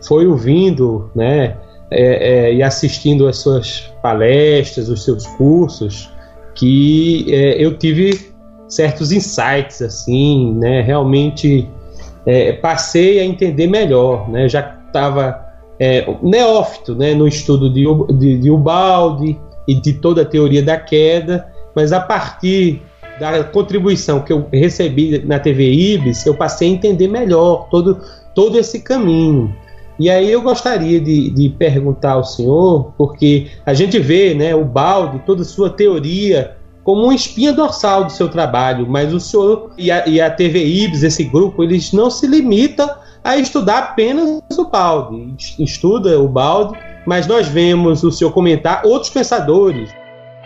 [0.00, 1.56] foi ouvindo, né,
[1.90, 6.10] é, é, e assistindo as suas palestras, os seus cursos,
[6.58, 8.32] que é, eu tive
[8.68, 10.82] certos insights assim, né?
[10.82, 11.66] Realmente
[12.26, 14.48] é, passei a entender melhor, né?
[14.48, 15.40] Já estava
[15.78, 17.14] é, neófito, né?
[17.14, 17.84] No estudo de,
[18.18, 22.82] de, de Ubaldi e de toda a teoria da queda, mas a partir
[23.20, 28.00] da contribuição que eu recebi na TV Ibis, eu passei a entender melhor todo,
[28.34, 29.54] todo esse caminho.
[29.98, 34.64] E aí eu gostaria de, de perguntar ao senhor, porque a gente vê né, o
[34.64, 39.72] balde, toda a sua teoria, como uma espinha dorsal do seu trabalho, mas o senhor
[39.76, 42.88] e a, e a TV Ibs, esse grupo, eles não se limitam
[43.24, 45.34] a estudar apenas o balde.
[45.58, 49.90] Estuda o balde, mas nós vemos o senhor comentar outros pensadores.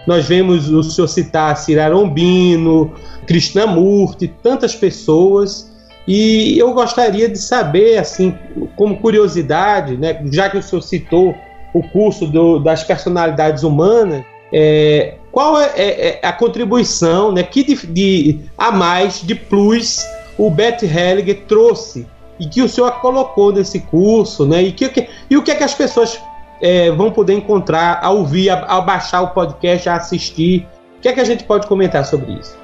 [0.06, 2.92] Nós vemos o senhor citar Cirarombino,
[3.26, 5.71] Krishnamurti, tantas pessoas
[6.06, 8.36] e eu gostaria de saber, assim,
[8.76, 11.34] como curiosidade, né, já que o senhor citou
[11.72, 17.64] o curso do, das personalidades humanas, é, qual é, é, é, a contribuição, né, que
[17.64, 20.04] de, de, a mais, de plus,
[20.36, 22.06] o Beth Hellinger trouxe
[22.38, 25.64] e que o senhor colocou nesse curso, né, e, que, e o que é que
[25.64, 26.20] as pessoas
[26.60, 30.66] é, vão poder encontrar ao ouvir, ao baixar o podcast, a assistir?
[30.98, 32.56] O que é que a gente pode comentar sobre isso?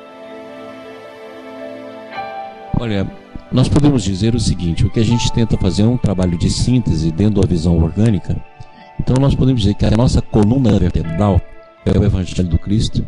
[2.81, 3.05] Olha,
[3.51, 6.51] nós podemos dizer o seguinte: o que a gente tenta fazer é um trabalho de
[6.51, 8.37] síntese dentro da visão orgânica.
[9.01, 11.41] Então, nós podemos dizer que a nossa coluna vertebral
[11.87, 13.07] é o Evangelho do Cristo,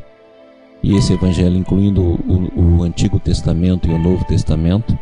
[0.83, 4.97] e esse Evangelho incluindo o, o Antigo Testamento e o Novo Testamento.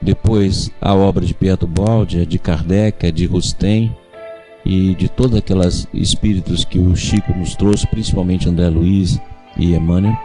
[0.00, 3.94] Depois, a obra de Pietro Baldi, de Kardec, de Rustem
[4.64, 9.20] e de todos aqueles espíritos que o Chico nos trouxe, principalmente André Luiz
[9.56, 10.16] e Emmanuel.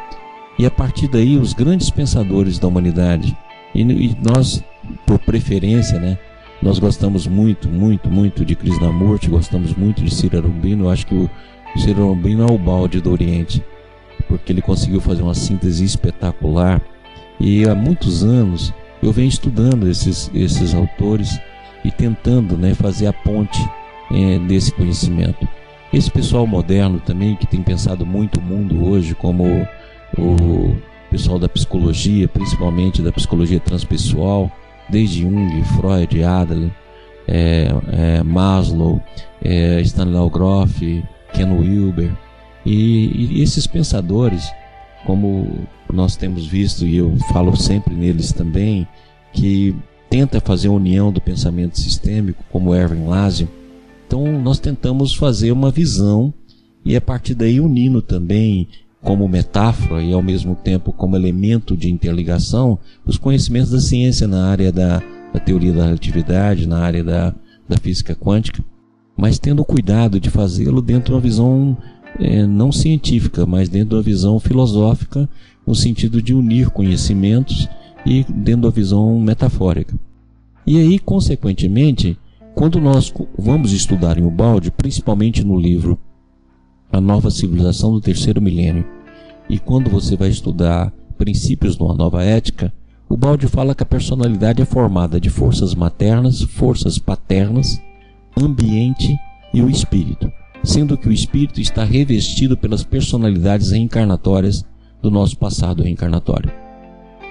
[0.58, 3.38] E a partir daí, os grandes pensadores da humanidade,
[3.74, 4.64] e, e nós,
[5.06, 6.18] por preferência, né,
[6.62, 10.90] nós gostamos muito, muito, muito de Krishnamurti, gostamos muito de Ciro Arubino.
[10.90, 11.30] acho que o
[11.78, 13.64] Ciro Arubino é o balde do Oriente,
[14.28, 16.82] porque ele conseguiu fazer uma síntese espetacular.
[17.40, 21.40] E há muitos anos eu venho estudando esses, esses autores
[21.86, 23.60] e tentando né, fazer a ponte
[24.12, 25.48] é, desse conhecimento.
[25.94, 29.46] Esse pessoal moderno também, que tem pensado muito o mundo hoje, como
[30.18, 30.76] o
[31.10, 34.52] pessoal da psicologia, principalmente da psicologia transpessoal,
[34.90, 36.72] desde Jung, Freud, Adler,
[37.28, 39.02] é, é, Maslow,
[39.42, 42.12] é, Stanislaw Grof, Ken Wilber,
[42.66, 44.50] e, e, esses pensadores,
[45.06, 48.88] como nós temos visto, e eu falo sempre neles também,
[49.34, 49.76] que
[50.10, 53.48] tenta fazer a união do pensamento sistêmico, como Erwin Laszlo,
[54.08, 56.34] então nós tentamos fazer uma visão
[56.84, 58.70] e a partir daí unindo também
[59.02, 64.48] como metáfora e ao mesmo tempo como elemento de interligação os conhecimentos da ciência na
[64.48, 65.02] área da,
[65.34, 67.34] da teoria da relatividade, na área da,
[67.68, 68.64] da física quântica,
[69.16, 71.78] mas tendo cuidado de fazê-lo dentro de uma visão
[72.20, 75.30] é, não científica, mas dentro de uma visão filosófica,
[75.66, 77.68] no sentido de unir conhecimentos
[78.06, 79.98] e dentro da visão metafórica.
[80.66, 82.18] E aí, consequentemente,
[82.56, 86.00] quando nós vamos estudar em Ubaldi, principalmente no livro
[86.92, 88.86] A Nova Civilização do Terceiro Milênio,
[89.50, 92.74] e quando você vai estudar princípios de uma nova ética,
[93.10, 97.82] o Balde fala que a personalidade é formada de forças maternas, forças paternas,
[98.38, 99.18] ambiente
[99.54, 100.32] e o espírito,
[100.64, 104.66] sendo que o espírito está revestido pelas personalidades reencarnatórias
[105.02, 106.52] do nosso passado reencarnatório.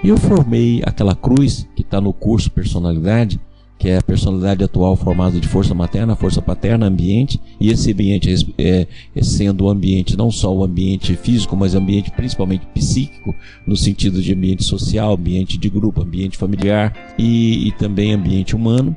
[0.03, 3.39] E eu formei aquela cruz que está no curso Personalidade,
[3.77, 8.53] que é a personalidade atual formada de força materna, força paterna, ambiente, e esse ambiente
[8.57, 8.87] é,
[9.21, 14.33] sendo o ambiente não só o ambiente físico, mas ambiente principalmente psíquico, no sentido de
[14.33, 18.95] ambiente social, ambiente de grupo, ambiente familiar e, e também ambiente humano,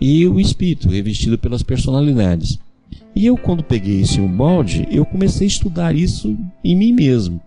[0.00, 2.58] e o espírito revestido pelas personalidades.
[3.14, 7.40] E eu, quando peguei esse balde, eu comecei a estudar isso em mim mesmo.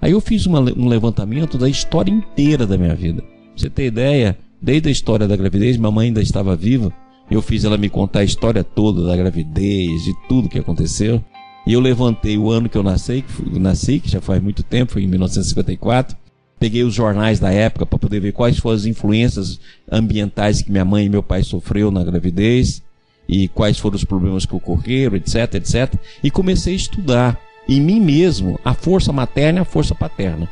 [0.00, 3.22] Aí eu fiz uma, um levantamento da história inteira da minha vida.
[3.22, 6.92] Pra você ter ideia, Desde a história da gravidez, minha mãe ainda estava viva.
[7.28, 11.22] Eu fiz ela me contar a história toda da gravidez, de tudo que aconteceu.
[11.66, 14.92] E eu levantei o ano que eu nasci, que, nasci, que já faz muito tempo,
[14.92, 16.16] foi em 1954.
[16.60, 19.58] Peguei os jornais da época para poder ver quais foram as influências
[19.90, 22.82] ambientais que minha mãe e meu pai sofreu na gravidez
[23.28, 25.92] e quais foram os problemas que ocorreram, etc, etc.
[26.22, 30.48] E comecei a estudar em mim mesmo a força materna e a força paterna.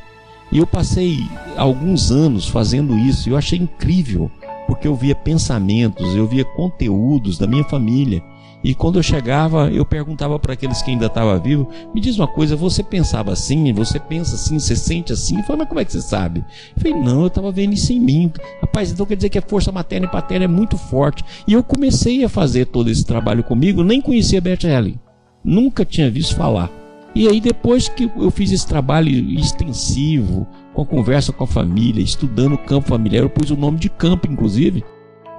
[0.52, 4.30] E eu passei alguns anos fazendo isso e eu achei incrível,
[4.66, 8.22] porque eu via pensamentos, eu via conteúdos da minha família.
[8.62, 12.26] E quando eu chegava, eu perguntava para aqueles que ainda estavam vivos: me diz uma
[12.26, 15.38] coisa, você pensava assim, você pensa assim, você sente assim?
[15.38, 16.44] Eu falei, mas como é que você sabe?
[16.76, 18.32] Eu falei, não, eu estava vendo isso em mim.
[18.60, 21.24] Rapaz, então quer dizer que a força materna e paterna é muito forte.
[21.46, 24.98] E eu comecei a fazer todo esse trabalho comigo, nem conhecia Bert Helling,
[25.42, 26.79] nunca tinha visto falar.
[27.14, 32.02] E aí, depois que eu fiz esse trabalho extensivo, com a conversa com a família,
[32.02, 34.84] estudando o campo familiar, eu pus o nome de campo, inclusive,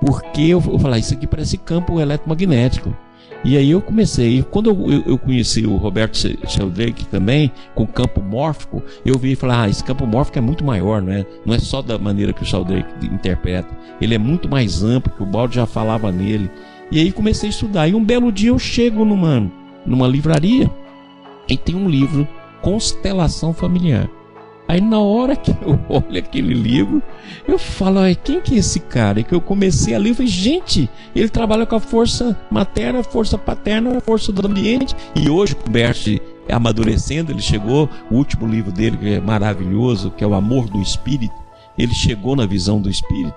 [0.06, 2.94] porque eu, eu falei, ah, isso aqui parece campo eletromagnético.
[3.44, 8.84] E aí eu comecei, quando eu, eu, conheci o Roberto Sheldrake também, com campo mórfico,
[9.04, 11.60] eu vi e falei, ah, esse campo mórfico é muito maior, não é, não é
[11.60, 15.56] só da maneira que o Sheldrake interpreta, ele é muito mais amplo, que o Balde
[15.56, 16.52] já falava nele.
[16.92, 19.52] E aí comecei a estudar, e um belo dia eu chego numa,
[19.88, 20.70] numa livraria,
[21.52, 22.28] e tem um livro,
[22.62, 24.10] Constelação Familiar.
[24.68, 27.04] Aí na hora que eu olho aquele livro,
[27.48, 29.20] eu falo, quem que é esse cara?
[29.20, 33.04] E que eu comecei a ler, eu falei, gente, ele trabalha com a força materna,
[33.04, 34.96] força paterna, força do ambiente.
[35.14, 40.12] E hoje, com o Bert amadurecendo, ele chegou, o último livro dele, que é maravilhoso,
[40.12, 41.36] que é o Amor do Espírito,
[41.78, 43.36] ele chegou na visão do Espírito.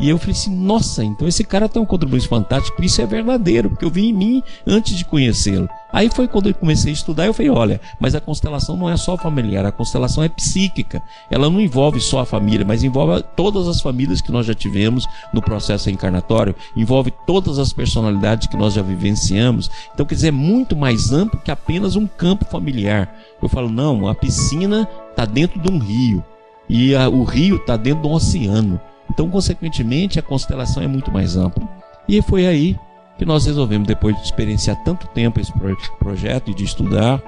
[0.00, 3.70] E eu falei assim: nossa, então esse cara tem um contribuição fantástico, isso é verdadeiro,
[3.70, 5.68] porque eu vi em mim antes de conhecê-lo.
[5.92, 8.96] Aí foi quando eu comecei a estudar, eu falei: olha, mas a constelação não é
[8.96, 11.02] só familiar, a constelação é psíquica.
[11.30, 15.06] Ela não envolve só a família, mas envolve todas as famílias que nós já tivemos
[15.32, 19.70] no processo reencarnatório, envolve todas as personalidades que nós já vivenciamos.
[19.92, 23.14] Então, quer dizer, é muito mais amplo que apenas um campo familiar.
[23.40, 26.24] Eu falo: não, a piscina está dentro de um rio.
[26.68, 28.80] E a, o rio está dentro do oceano.
[29.12, 31.68] Então, consequentemente, a constelação é muito mais ampla.
[32.08, 32.78] E foi aí
[33.18, 35.52] que nós resolvemos, depois de experienciar tanto tempo esse
[35.98, 37.22] projeto e de estudar,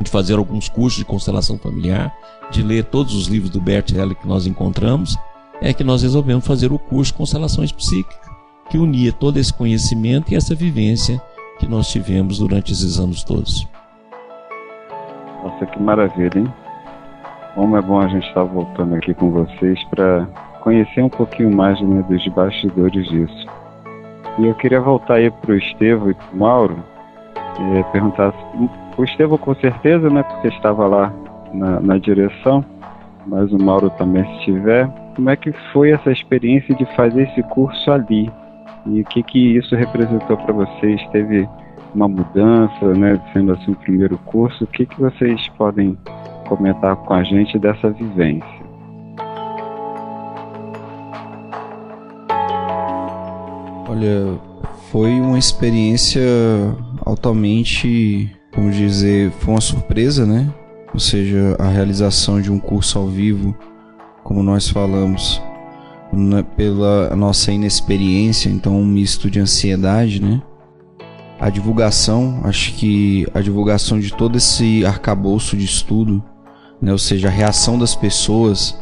[0.00, 2.14] de fazer alguns cursos de constelação familiar,
[2.52, 5.18] de ler todos os livros do Bert Helling que nós encontramos,
[5.60, 8.30] é que nós resolvemos fazer o curso Constelações Psíquicas,
[8.70, 11.20] que unia todo esse conhecimento e essa vivência
[11.58, 13.66] que nós tivemos durante esses anos todos.
[15.42, 16.54] Nossa, que maravilha, hein?
[17.56, 20.28] Como é bom a gente estar voltando aqui com vocês para
[20.68, 23.46] conhecer um pouquinho mais né, dos bastidores disso.
[24.38, 26.76] E eu queria voltar aí para o Estevam e para o Mauro,
[27.58, 28.34] e perguntar,
[28.98, 31.12] o Estevam com certeza, né, porque estava lá
[31.54, 32.62] na, na direção,
[33.26, 37.42] mas o Mauro também se estiver, como é que foi essa experiência de fazer esse
[37.44, 38.30] curso ali?
[38.84, 41.02] E o que que isso representou para vocês?
[41.12, 41.48] Teve
[41.94, 44.64] uma mudança, né, sendo assim o primeiro curso?
[44.64, 45.96] O que que vocês podem
[46.46, 48.57] comentar com a gente dessa vivência?
[53.88, 54.38] Olha,
[54.92, 56.20] foi uma experiência
[57.06, 60.52] altamente, como dizer, foi uma surpresa, né?
[60.92, 63.56] Ou seja, a realização de um curso ao vivo,
[64.22, 65.40] como nós falamos,
[66.54, 70.42] pela nossa inexperiência, então um misto de ansiedade, né?
[71.40, 76.22] A divulgação, acho que a divulgação de todo esse arcabouço de estudo,
[76.82, 76.92] né?
[76.92, 78.78] Ou seja, a reação das pessoas,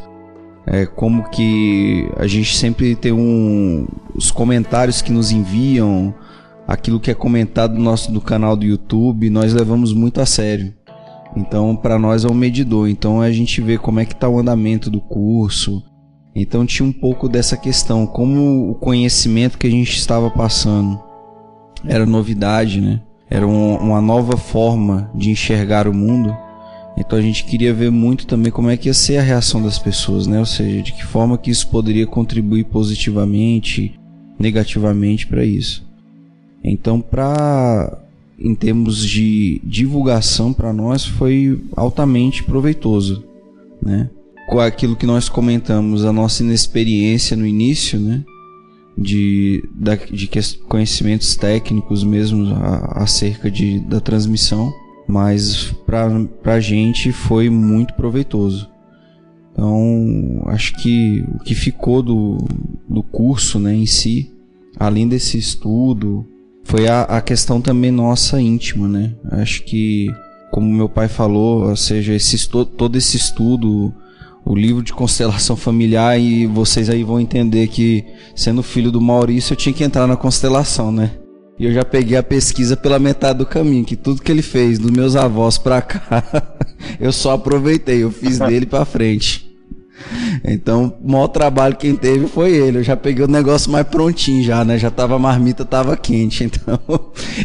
[0.66, 6.12] é, como que a gente sempre tem um os comentários que nos enviam
[6.66, 10.74] aquilo que é comentado no nosso do canal do YouTube nós levamos muito a sério.
[11.36, 12.88] Então para nós é um medidor.
[12.88, 15.82] Então a gente vê como é que está o andamento do curso.
[16.34, 21.00] Então tinha um pouco dessa questão como o conhecimento que a gente estava passando
[21.84, 23.00] era novidade né?
[23.28, 26.36] Era um, uma nova forma de enxergar o mundo
[26.97, 29.78] então a gente queria ver muito também como é que ia ser a reação das
[29.78, 30.38] pessoas, né?
[30.38, 33.99] Ou seja, de que forma que isso poderia contribuir positivamente,
[34.38, 35.86] negativamente para isso.
[36.64, 38.03] Então, para
[38.38, 43.24] em termos de divulgação para nós foi altamente proveitoso,
[43.82, 44.11] né?
[44.49, 48.24] Com aquilo que nós comentamos, a nossa inexperiência no início, né?
[48.97, 49.62] De,
[50.11, 50.30] de
[50.66, 52.47] conhecimentos técnicos mesmo
[52.92, 54.72] acerca de, da transmissão,
[55.07, 58.68] mas para a gente foi muito proveitoso.
[59.52, 62.36] Então, acho que o que ficou do,
[62.88, 64.30] do curso né, em si,
[64.78, 66.26] além desse estudo,
[66.62, 69.14] foi a, a questão também nossa íntima, né?
[69.30, 70.09] Acho que,
[70.50, 73.94] como meu pai falou, ou seja, esse, todo esse estudo,
[74.44, 78.04] o livro de constelação familiar, e vocês aí vão entender que,
[78.34, 81.12] sendo filho do Maurício, eu tinha que entrar na constelação, né?
[81.59, 84.78] E eu já peguei a pesquisa pela metade do caminho, que tudo que ele fez,
[84.78, 86.22] dos meus avós pra cá,
[87.00, 89.46] eu só aproveitei, eu fiz dele pra frente.
[90.44, 92.78] Então, o maior trabalho quem teve foi ele.
[92.78, 94.78] Eu já peguei o negócio mais prontinho já, né?
[94.78, 96.44] Já tava a marmita tava quente.
[96.57, 96.78] Então,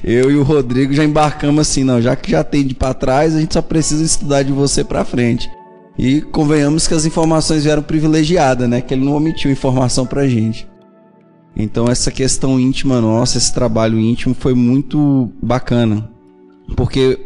[0.04, 3.36] eu e o Rodrigo já embarcamos assim, não, já que já tem de para trás,
[3.36, 5.50] a gente só precisa estudar de você para frente.
[5.98, 8.82] E convenhamos que as informações vieram privilegiadas, né?
[8.82, 10.68] Que ele não omitiu informação pra gente.
[11.56, 16.10] Então essa questão íntima nossa, esse trabalho íntimo foi muito bacana.
[16.76, 17.20] Porque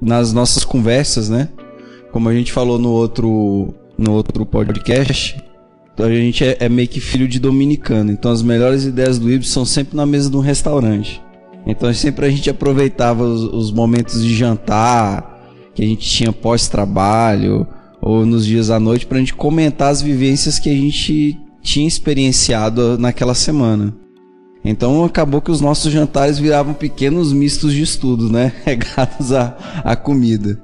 [0.00, 1.48] nas nossas conversas, né?
[2.12, 5.36] Como a gente falou no outro, no outro podcast,
[5.98, 8.10] a gente é, é meio que filho de dominicano.
[8.10, 11.22] Então as melhores ideias do Ibs são sempre na mesa de um restaurante.
[11.66, 15.38] Então sempre a gente aproveitava os, os momentos de jantar
[15.74, 17.66] que a gente tinha pós-trabalho
[18.00, 21.86] ou nos dias à noite para a gente comentar as vivências que a gente tinha
[21.86, 23.94] experienciado naquela semana.
[24.64, 28.52] Então acabou que os nossos jantares viravam pequenos mistos de estudo, né?
[28.64, 30.60] Regados à, à comida.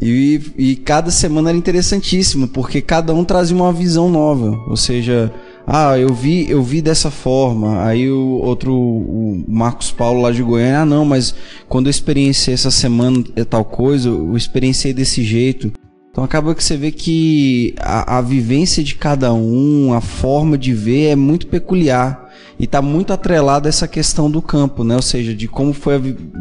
[0.00, 4.56] E, e cada semana era interessantíssimo, porque cada um trazia uma visão nova.
[4.68, 5.32] Ou seja,
[5.66, 7.82] ah, eu vi, eu vi dessa forma.
[7.82, 11.34] Aí o outro, o Marcos Paulo lá de Goiânia, ah, não, mas
[11.68, 15.72] quando eu experienciei essa semana tal coisa, eu experienciei desse jeito.
[16.16, 20.72] Então acaba que você vê que a, a, vivência de cada um, a forma de
[20.72, 24.96] ver é muito peculiar e está muito atrelada essa questão do campo, né?
[24.96, 26.00] Ou seja, de como foi a,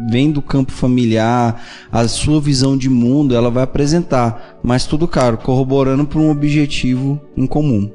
[0.10, 1.62] vem do campo familiar,
[1.92, 7.20] a sua visão de mundo, ela vai apresentar, mas tudo claro, corroborando para um objetivo
[7.36, 7.92] em comum.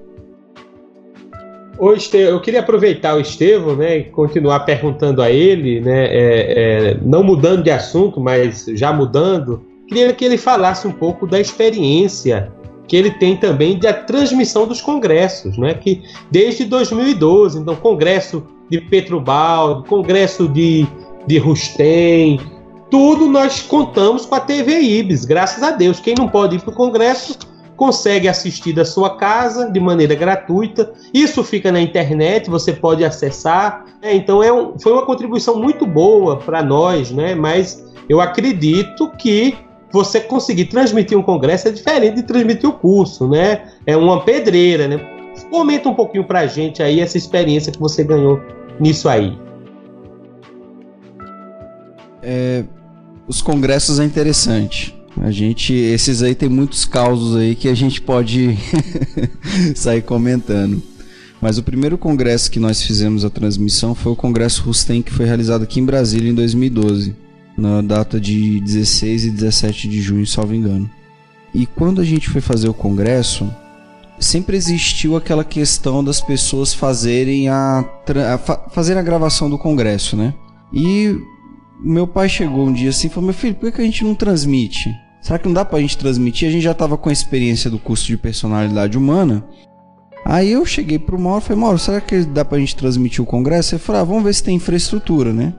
[1.78, 6.98] Ô, eu queria aproveitar o Estevão, né, e continuar perguntando a ele, né, é, é,
[7.02, 12.52] não mudando de assunto, mas já mudando queria que ele falasse um pouco da experiência
[12.86, 15.74] que ele tem também da transmissão dos congressos, né?
[15.74, 20.86] que desde 2012, então congresso de Petrobaldo, congresso de,
[21.26, 22.40] de Rustem,
[22.90, 26.00] tudo nós contamos com a TV Ibis, graças a Deus.
[26.00, 27.38] Quem não pode ir para o congresso
[27.76, 30.92] consegue assistir da sua casa de maneira gratuita.
[31.14, 33.84] Isso fica na internet, você pode acessar.
[34.02, 34.16] Né?
[34.16, 37.36] Então é um, foi uma contribuição muito boa para nós, né?
[37.36, 39.56] mas eu acredito que
[39.92, 43.72] você conseguir transmitir um congresso é diferente de transmitir o curso, né?
[43.86, 44.98] É uma pedreira, né?
[45.50, 48.40] Comenta um pouquinho pra gente aí essa experiência que você ganhou
[48.78, 49.36] nisso aí.
[52.22, 52.64] É,
[53.26, 54.94] os congressos é interessante.
[55.20, 58.56] A gente, esses aí tem muitos causos aí que a gente pode
[59.74, 60.80] sair comentando.
[61.40, 65.24] Mas o primeiro congresso que nós fizemos a transmissão foi o Congresso Rustem, que foi
[65.24, 67.29] realizado aqui em Brasília em 2012
[67.60, 70.90] na data de 16 e 17 de junho, salvo engano.
[71.54, 73.48] E quando a gente foi fazer o congresso,
[74.18, 77.84] sempre existiu aquela questão das pessoas fazerem a,
[78.32, 80.34] a fa fazer a gravação do congresso, né?
[80.72, 81.16] E
[81.82, 84.14] meu pai chegou um dia assim e falou: Meu filho, por que a gente não
[84.14, 84.94] transmite?
[85.20, 86.48] Será que não dá pra gente transmitir?
[86.48, 89.44] A gente já tava com a experiência do curso de personalidade humana.
[90.24, 93.26] Aí eu cheguei pro Mauro e falei: Mauro, será que dá pra gente transmitir o
[93.26, 93.74] congresso?
[93.74, 95.54] Ele falou: ah, vamos ver se tem infraestrutura, né?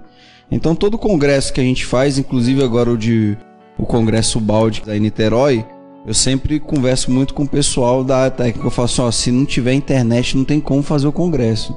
[0.52, 3.38] Então todo congresso que a gente faz, inclusive agora o de
[3.78, 5.66] o congresso Balde da Niterói,
[6.06, 8.68] eu sempre converso muito com o pessoal da técnica.
[8.68, 11.76] Eu falo assim, ó, se não tiver internet, não tem como fazer o congresso.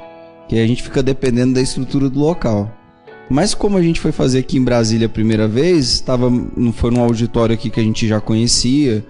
[0.48, 2.70] Que a gente fica dependendo da estrutura do local.
[3.30, 6.90] Mas como a gente foi fazer aqui em Brasília a primeira vez, tava, não foi
[6.90, 9.04] num auditório aqui que a gente já conhecia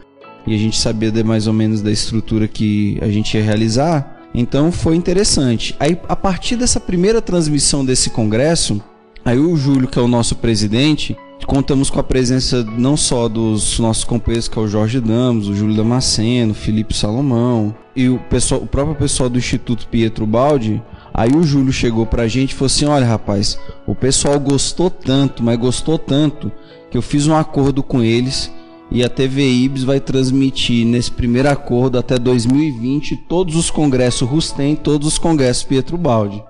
[0.46, 4.20] e a gente sabia de mais ou menos da estrutura que a gente ia realizar.
[4.34, 5.74] Então foi interessante.
[5.78, 8.80] Aí a partir dessa primeira transmissão desse congresso,
[9.24, 11.16] Aí o Júlio, que é o nosso presidente,
[11.46, 15.54] contamos com a presença não só dos nossos companheiros, que é o Jorge Damos, o
[15.54, 20.82] Júlio Damasceno, o Felipe Salomão e o, pessoal, o próprio pessoal do Instituto Pietro Baldi.
[21.12, 25.42] Aí o Júlio chegou pra gente e falou assim: Olha, rapaz, o pessoal gostou tanto,
[25.42, 26.52] mas gostou tanto,
[26.90, 28.50] que eu fiz um acordo com eles
[28.90, 34.76] e a TV Ibs vai transmitir nesse primeiro acordo até 2020 todos os congressos Rustem,
[34.76, 36.42] todos os congressos Pietro Baldi.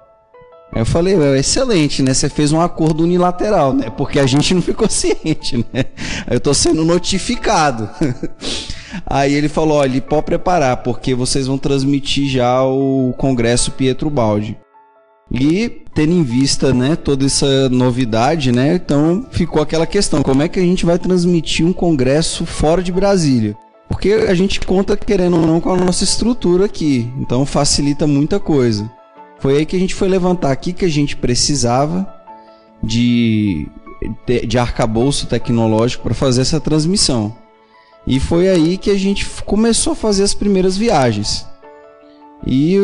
[0.74, 2.12] Aí eu falei, excelente, né?
[2.12, 3.90] Você fez um acordo unilateral, né?
[3.90, 5.84] Porque a gente não ficou ciente, né?
[6.28, 7.88] Eu tô sendo notificado.
[9.06, 14.56] Aí ele falou, olha, pode preparar, porque vocês vão transmitir já o Congresso Pietro Baldi.
[15.32, 20.48] E tendo em vista, né, toda essa novidade, né, então ficou aquela questão, como é
[20.48, 23.56] que a gente vai transmitir um congresso fora de Brasília?
[23.88, 28.38] Porque a gente conta, querendo ou não, com a nossa estrutura aqui, então facilita muita
[28.38, 28.90] coisa.
[29.44, 32.10] Foi aí que a gente foi levantar aqui que a gente precisava
[32.82, 33.68] de,
[34.48, 37.36] de arcabouço tecnológico para fazer essa transmissão.
[38.06, 41.46] E foi aí que a gente começou a fazer as primeiras viagens.
[42.46, 42.78] E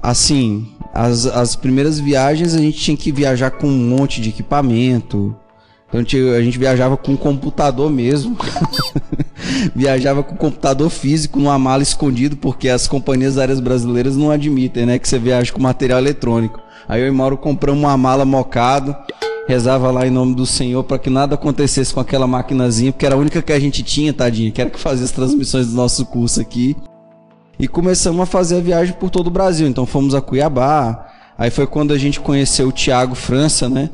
[0.00, 5.34] assim, as, as primeiras viagens a gente tinha que viajar com um monte de equipamento.
[5.88, 8.36] Então a gente viajava com um computador mesmo.
[9.74, 14.98] viajava com computador físico numa mala escondido, porque as companhias aéreas brasileiras não admitem, né?
[14.98, 16.60] Que você viaja com material eletrônico.
[16.88, 18.96] Aí eu e Mauro compramos uma mala mocado,
[19.46, 23.14] rezava lá em nome do Senhor para que nada acontecesse com aquela maquinazinha, porque era
[23.14, 26.04] a única que a gente tinha, tadinha, que era que fazia as transmissões do nosso
[26.06, 26.76] curso aqui.
[27.58, 29.68] E começamos a fazer a viagem por todo o Brasil.
[29.68, 31.06] Então fomos a Cuiabá.
[31.36, 33.90] Aí foi quando a gente conheceu o Tiago França, né?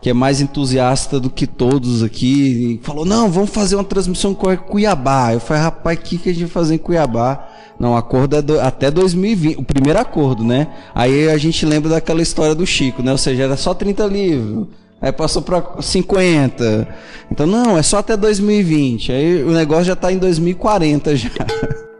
[0.00, 4.56] Que é mais entusiasta do que todos aqui, falou: não, vamos fazer uma transmissão com
[4.56, 5.34] Cuiabá.
[5.34, 7.48] Eu falei, rapaz, o que, que a gente vai fazer em Cuiabá?
[7.78, 10.68] Não, acordo é do, até 2020, o primeiro acordo, né?
[10.94, 13.12] Aí a gente lembra daquela história do Chico, né?
[13.12, 14.68] Ou seja, era só 30 livros.
[15.00, 16.88] Aí passou para 50.
[17.30, 19.12] Então, não, é só até 2020.
[19.12, 21.30] Aí o negócio já está em 2040 já.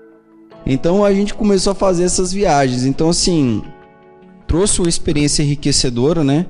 [0.67, 2.85] Então a gente começou a fazer essas viagens.
[2.85, 3.61] Então, assim,
[4.47, 6.47] trouxe uma experiência enriquecedora, né?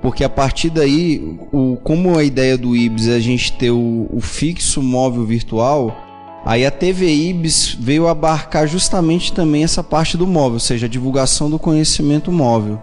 [0.00, 4.08] Porque a partir daí, o, como a ideia do IBS é a gente ter o,
[4.10, 5.94] o fixo móvel virtual,
[6.44, 10.88] aí a TV IBS veio abarcar justamente também essa parte do móvel, ou seja, a
[10.88, 12.80] divulgação do conhecimento móvel.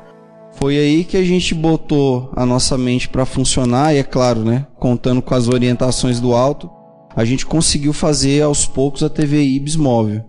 [0.60, 4.66] Foi aí que a gente botou a nossa mente para funcionar e é claro, né,
[4.80, 6.70] contando com as orientações do alto,
[7.16, 10.24] a gente conseguiu fazer aos poucos a TV IBS móvel.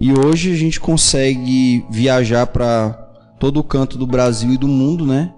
[0.00, 2.90] E hoje a gente consegue viajar para
[3.40, 5.32] todo o canto do Brasil e do mundo, né?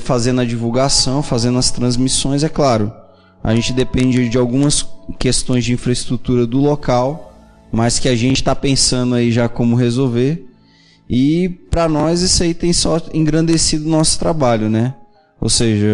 [0.00, 2.92] Fazendo a divulgação, fazendo as transmissões, é claro.
[3.42, 4.86] A gente depende de algumas
[5.18, 7.32] questões de infraestrutura do local,
[7.72, 10.46] mas que a gente está pensando aí já como resolver.
[11.08, 14.94] E para nós isso aí tem só engrandecido o nosso trabalho, né?
[15.40, 15.86] Ou seja,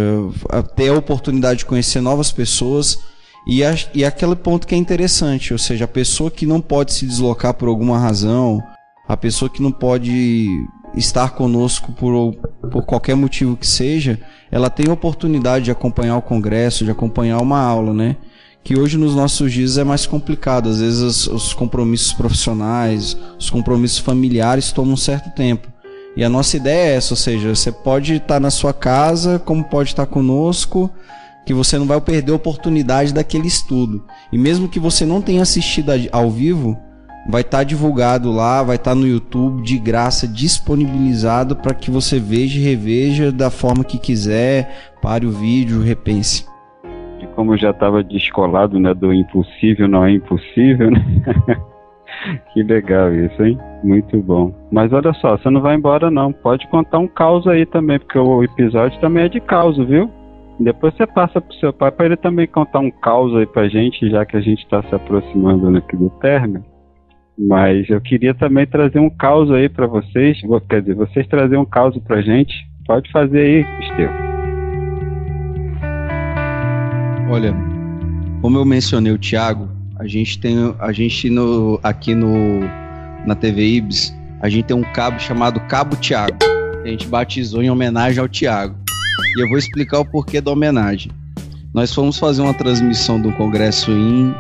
[0.77, 2.99] ter a oportunidade de conhecer novas pessoas
[3.47, 6.93] e, a, e aquele ponto que é interessante, ou seja, a pessoa que não pode
[6.93, 8.63] se deslocar por alguma razão,
[9.09, 10.47] a pessoa que não pode
[10.95, 12.35] estar conosco por,
[12.71, 14.19] por qualquer motivo que seja,
[14.51, 18.17] ela tem oportunidade de acompanhar o congresso, de acompanhar uma aula, né?
[18.65, 20.69] Que hoje nos nossos dias é mais complicado.
[20.69, 25.69] Às vezes os, os compromissos profissionais, os compromissos familiares tomam um certo tempo.
[26.17, 29.63] E a nossa ideia é essa, ou seja, você pode estar na sua casa, como
[29.63, 30.91] pode estar conosco,
[31.47, 34.05] que você não vai perder a oportunidade daquele estudo.
[34.33, 36.77] E mesmo que você não tenha assistido ao vivo,
[37.29, 41.91] vai estar tá divulgado lá, vai estar tá no YouTube de graça disponibilizado para que
[41.91, 46.47] você veja e reveja da forma que quiser, pare o vídeo, repense.
[47.21, 51.01] E como já estava descolado, né, do impossível não é impossível, né?
[52.55, 53.59] que legal isso, hein?
[53.85, 54.53] Muito bom.
[54.73, 56.33] Mas olha só, você não vai embora não.
[56.33, 60.11] Pode contar um caos aí também, porque o episódio também é de caos, viu?
[60.59, 64.11] Depois você passa pro seu pai para ele também contar um caos aí pra gente,
[64.11, 66.65] já que a gente está se aproximando aqui do término.
[67.39, 71.65] Mas eu queria também trazer um caos aí para vocês, quer dizer, vocês trazer um
[71.65, 72.67] caos pra gente.
[72.85, 74.11] Pode fazer aí, Esteu.
[77.31, 77.55] Olha,
[78.41, 79.69] como eu mencionei o Thiago,
[79.99, 82.61] a gente tem a gente no aqui no
[83.27, 86.39] na TV Ibs, a gente tem um cabo chamado Cabo Thiago.
[86.83, 88.75] A gente batizou em homenagem ao Thiago.
[89.37, 91.13] E eu vou explicar o porquê da homenagem.
[91.75, 94.35] Nós fomos fazer uma transmissão do congresso em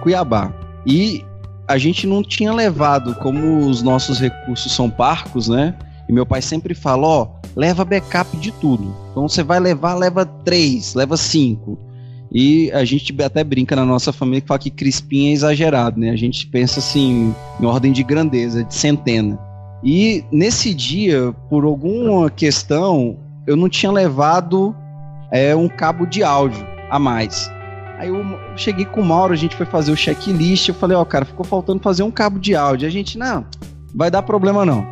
[0.00, 0.52] Cuiabá.
[0.86, 1.24] E
[1.66, 5.74] a gente não tinha levado, como os nossos recursos são parcos, né?
[6.08, 8.94] E meu pai sempre fala, ó, leva backup de tudo.
[9.10, 11.78] Então você vai levar, leva três, leva cinco.
[12.30, 16.10] E a gente até brinca na nossa família que fala que crispim é exagerado, né?
[16.10, 19.38] A gente pensa assim, em ordem de grandeza, de centena.
[19.82, 24.74] E nesse dia, por alguma questão, eu não tinha levado
[25.30, 27.50] é, um cabo de áudio a mais.
[27.98, 28.24] Aí eu
[28.56, 30.68] cheguei com o Mauro, a gente foi fazer o checklist.
[30.68, 32.88] Eu falei, ó, oh, cara, ficou faltando fazer um cabo de áudio.
[32.88, 33.46] A gente, não,
[33.94, 34.86] vai dar problema não.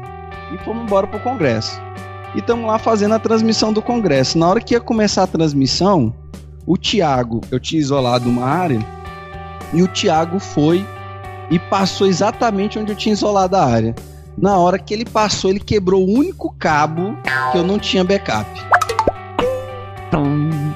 [0.53, 1.80] E fomos embora pro congresso.
[2.34, 4.38] E estamos lá fazendo a transmissão do congresso.
[4.38, 6.14] Na hora que ia começar a transmissão,
[6.66, 8.80] o Thiago, eu tinha isolado uma área,
[9.72, 10.86] e o Thiago foi
[11.50, 13.94] e passou exatamente onde eu tinha isolado a área.
[14.36, 17.16] Na hora que ele passou, ele quebrou o único cabo
[17.50, 18.48] que eu não tinha backup.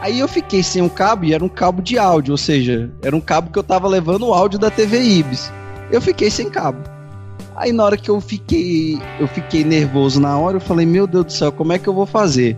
[0.00, 3.16] Aí eu fiquei sem um cabo e era um cabo de áudio, ou seja, era
[3.16, 5.52] um cabo que eu tava levando o áudio da TV Ibis.
[5.90, 6.78] Eu fiquei sem cabo.
[7.56, 11.24] Aí na hora que eu fiquei, eu fiquei nervoso na hora, eu falei, meu Deus
[11.24, 12.56] do céu, como é que eu vou fazer?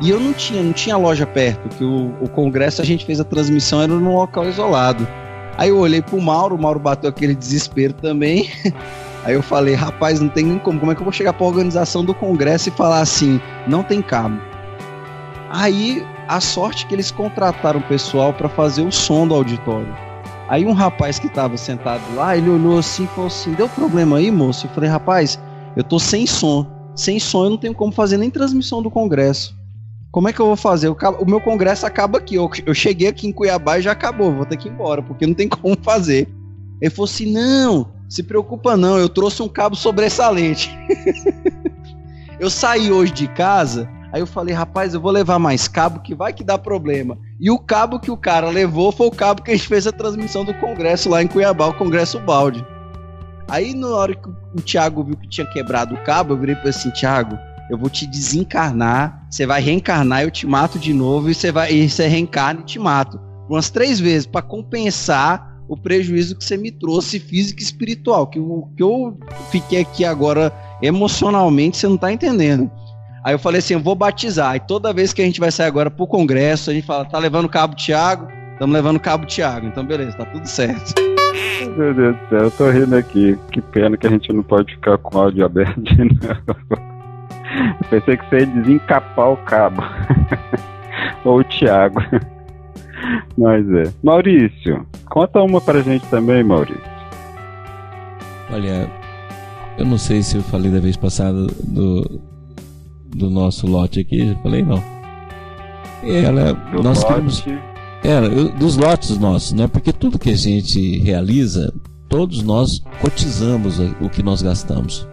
[0.00, 3.20] E eu não tinha, não tinha loja perto, que o, o congresso a gente fez
[3.20, 5.06] a transmissão era num local isolado.
[5.56, 8.50] Aí eu olhei pro Mauro, o Mauro bateu aquele desespero também.
[9.24, 11.46] Aí eu falei, rapaz, não tem nem como, como é que eu vou chegar pra
[11.46, 14.38] organização do congresso e falar assim, não tem cabo.
[15.50, 19.94] Aí a sorte que eles contrataram o pessoal para fazer o som do auditório.
[20.48, 24.18] Aí um rapaz que estava sentado lá, ele olhou assim e falou assim: Deu problema
[24.18, 24.66] aí, moço?
[24.66, 25.38] Eu falei: Rapaz,
[25.76, 26.66] eu tô sem som.
[26.94, 29.56] Sem som eu não tenho como fazer nem transmissão do congresso.
[30.10, 30.88] Como é que eu vou fazer?
[30.88, 30.96] O,
[31.26, 32.36] meu congresso acaba aqui.
[32.36, 34.32] Eu, eu, cheguei aqui em Cuiabá e já acabou.
[34.32, 36.28] Vou ter que ir embora, porque não tem como fazer.
[36.80, 38.98] Ele falou assim: Não, se preocupa não.
[38.98, 40.70] Eu trouxe um cabo sobressalente.
[42.38, 46.14] eu saí hoje de casa Aí eu falei, rapaz, eu vou levar mais cabo que
[46.14, 47.18] vai que dá problema.
[47.40, 49.92] E o cabo que o cara levou foi o cabo que a gente fez a
[49.92, 52.64] transmissão do congresso lá em Cuiabá, o Congresso Balde.
[53.48, 56.70] Aí na hora que o Thiago viu que tinha quebrado o cabo, eu virei para
[56.70, 57.36] assim, Thiago,
[57.68, 61.72] eu vou te desencarnar, você vai reencarnar, eu te mato de novo e você vai
[61.72, 66.56] e você reencarna e te mato umas três vezes para compensar o prejuízo que você
[66.56, 69.18] me trouxe físico e espiritual, que o que eu
[69.50, 72.70] fiquei aqui agora emocionalmente, você não tá entendendo.
[73.24, 74.54] Aí eu falei assim, eu vou batizar.
[74.54, 77.18] E toda vez que a gente vai sair agora pro congresso, a gente fala, tá
[77.18, 78.28] levando o cabo Tiago?
[78.52, 79.66] Estamos levando o cabo Tiago.
[79.66, 80.92] Então beleza, tá tudo certo.
[81.74, 83.38] Meu Deus do céu, eu tô rindo aqui.
[83.50, 86.94] Que pena que a gente não pode ficar com o áudio aberto de novo.
[87.80, 89.82] Eu pensei que você ia desencapar o cabo.
[91.24, 92.02] Ou o Thiago.
[93.38, 93.84] Mas é.
[94.02, 96.82] Maurício, conta uma pra gente também, Maurício.
[98.50, 98.90] Olha,
[99.78, 102.20] eu não sei se eu falei da vez passada do,
[103.14, 104.26] do nosso lote aqui?
[104.28, 104.82] Já falei não.
[106.02, 107.06] Ela, do nós lote.
[107.06, 107.44] queremos.
[108.02, 109.66] Era, dos lotes nossos, né?
[109.66, 111.72] Porque tudo que a gente realiza,
[112.08, 115.08] todos nós cotizamos o que nós gastamos.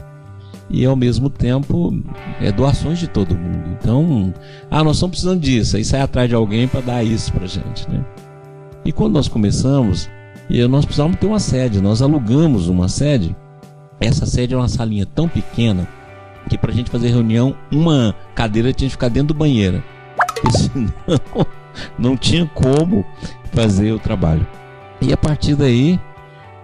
[0.70, 1.93] E ao mesmo tempo,
[2.39, 3.78] é doações de todo mundo.
[3.80, 4.34] Então,
[4.70, 5.78] ah, nós estamos precisando disso.
[5.78, 8.06] Aí sai atrás de alguém para dar isso pra gente, né?
[8.84, 10.10] E quando nós começamos,
[10.70, 11.82] nós precisávamos ter uma sede.
[11.82, 13.36] Nós alugamos uma sede.
[13.99, 15.88] Essa sede é uma salinha tão pequena
[16.50, 19.84] que pra gente fazer reunião, uma cadeira tinha que ficar dentro do banheiro.
[20.52, 20.94] Senão
[21.98, 23.06] não tinha como
[23.54, 24.46] fazer o trabalho.
[25.02, 26.00] E a partir daí,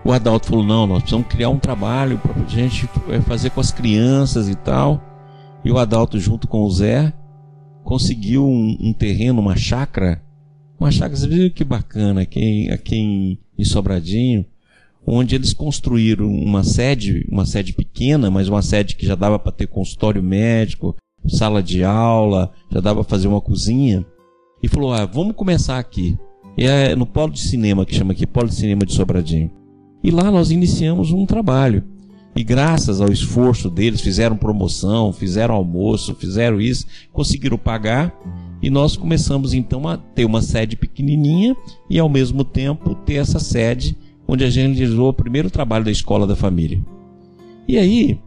[0.03, 3.59] o Adalto falou: não, nós precisamos criar um trabalho para a gente é, fazer com
[3.59, 5.01] as crianças e tal.
[5.63, 7.11] E o Adalto, junto com o Zé,
[7.83, 10.21] conseguiu um, um terreno, uma chácara.
[10.79, 14.45] Uma chácara, você viu que bacana aqui, aqui em Sobradinho
[15.07, 19.53] onde eles construíram uma sede, uma sede pequena, mas uma sede que já dava para
[19.53, 20.93] ter consultório médico,
[21.25, 24.05] sala de aula, já dava para fazer uma cozinha.
[24.61, 26.17] E falou: ah, vamos começar aqui.
[26.57, 29.51] É no Polo de Cinema, que chama aqui Polo de Cinema de Sobradinho.
[30.03, 31.83] E lá nós iniciamos um trabalho.
[32.35, 38.13] E graças ao esforço deles, fizeram promoção, fizeram almoço, fizeram isso, conseguiram pagar.
[38.61, 41.55] E nós começamos então a ter uma sede pequenininha
[41.89, 43.95] e ao mesmo tempo ter essa sede
[44.27, 46.79] onde a gente realizou o primeiro trabalho da escola da família.
[47.67, 48.19] E aí,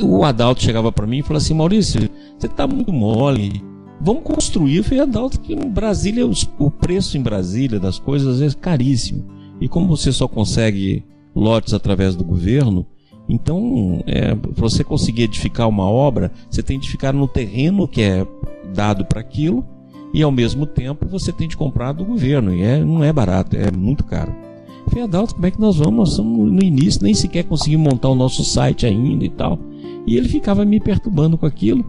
[0.00, 2.08] o Adalto chegava para mim e falou assim: Maurício,
[2.38, 3.62] você está muito mole.
[4.00, 4.76] Vamos construir.
[4.76, 6.26] Eu falei, Adalto, que em Brasília,
[6.58, 9.24] o preço em Brasília das coisas às vezes é caríssimo.
[9.60, 11.02] E como você só consegue
[11.34, 12.86] lotes através do governo,
[13.28, 18.02] então, é, para você conseguir edificar uma obra, você tem de ficar no terreno que
[18.02, 18.26] é
[18.74, 19.66] dado para aquilo,
[20.14, 22.54] e ao mesmo tempo você tem de comprar do governo.
[22.54, 24.45] E é, não é barato, é muito caro.
[24.88, 25.96] Falei, Adalto, como é que nós vamos?
[25.96, 29.58] Nós estamos no início, nem sequer conseguimos montar o nosso site ainda e tal.
[30.06, 31.84] E ele ficava me perturbando com aquilo.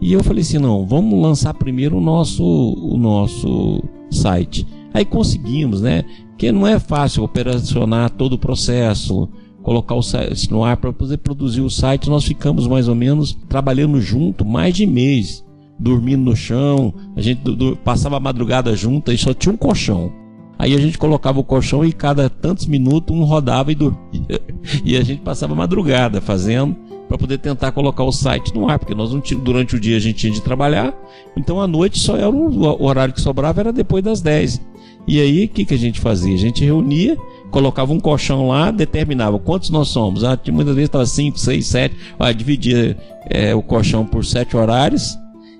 [0.00, 4.66] E eu falei assim, não, vamos lançar primeiro o nosso, o nosso site.
[4.92, 6.04] Aí conseguimos, né?
[6.30, 9.28] Porque não é fácil operacionar todo o processo,
[9.62, 12.08] colocar o site no ar para poder produzir o site.
[12.08, 15.44] Nós ficamos mais ou menos trabalhando junto mais de mês,
[15.78, 16.94] dormindo no chão.
[17.16, 17.40] A gente
[17.84, 20.12] passava a madrugada junto e só tinha um colchão.
[20.58, 23.98] Aí a gente colocava o colchão e cada tantos minutos um rodava e dormia.
[24.84, 26.76] E a gente passava madrugada fazendo
[27.08, 29.96] para poder tentar colocar o site no ar, porque nós não tínhamos, durante o dia
[29.96, 30.94] a gente tinha de trabalhar,
[31.34, 34.60] então à noite só era o horário que sobrava era depois das 10.
[35.06, 36.34] E aí o que, que a gente fazia?
[36.34, 37.16] A gente reunia,
[37.50, 40.22] colocava um colchão lá, determinava quantos nós somos.
[40.22, 41.96] Ah, muitas vezes estava 5, 6, 7,
[42.36, 42.94] dividia
[43.30, 45.16] é, o colchão por sete horários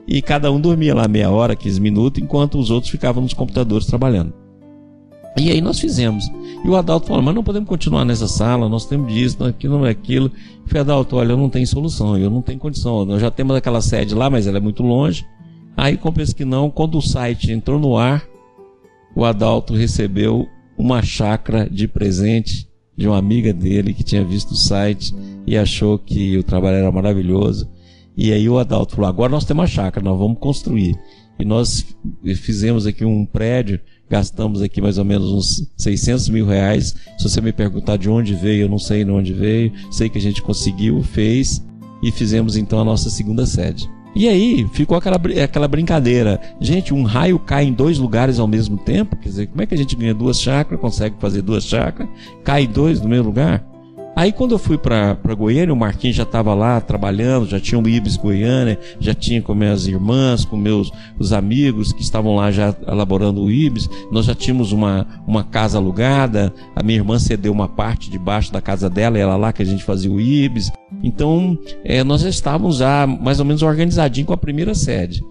[0.07, 3.87] e cada um dormia lá meia hora, 15 minutos, enquanto os outros ficavam nos computadores
[3.87, 4.38] trabalhando.
[5.37, 6.25] E aí nós fizemos.
[6.65, 9.87] E o Adalto falou, mas não podemos continuar nessa sala, nós temos disso, aquilo, não
[9.87, 10.27] é aquilo.
[10.27, 13.05] Eu falei, Adalto, olha, eu não tenho solução, eu não tenho condição.
[13.05, 15.25] Nós já temos aquela sede lá, mas ela é muito longe.
[15.77, 18.27] Aí, compensa que não, quando o site entrou no ar,
[19.15, 24.57] o Adalto recebeu uma chácara de presente de uma amiga dele que tinha visto o
[24.57, 25.15] site
[25.47, 27.71] e achou que o trabalho era maravilhoso.
[28.17, 30.99] E aí o Adalto falou: agora nós temos uma chácara, nós vamos construir.
[31.39, 31.87] E nós
[32.37, 33.79] fizemos aqui um prédio,
[34.09, 36.95] gastamos aqui mais ou menos uns 600 mil reais.
[37.19, 39.73] Se você me perguntar de onde veio, eu não sei de onde veio.
[39.91, 41.65] Sei que a gente conseguiu, fez
[42.03, 43.89] e fizemos então a nossa segunda sede.
[44.15, 46.41] E aí ficou aquela, aquela brincadeira.
[46.61, 49.17] Gente, um raio cai em dois lugares ao mesmo tempo?
[49.17, 52.09] Quer dizer, como é que a gente ganha duas chakras, consegue fazer duas chakras,
[52.43, 53.65] cai dois no mesmo lugar?
[54.19, 57.89] Aí quando eu fui para Goiânia, o Marquinhos já estava lá trabalhando, já tinha o
[57.89, 60.91] Ibis Goiânia, já tinha com minhas irmãs, com meus
[61.21, 63.89] os amigos que estavam lá já elaborando o Ibis.
[64.11, 68.61] Nós já tínhamos uma, uma casa alugada, a minha irmã cedeu uma parte debaixo da
[68.61, 70.73] casa dela, era lá que a gente fazia o Ibis.
[71.01, 75.23] Então, é, nós já estávamos já mais ou menos organizadinho com a primeira sede.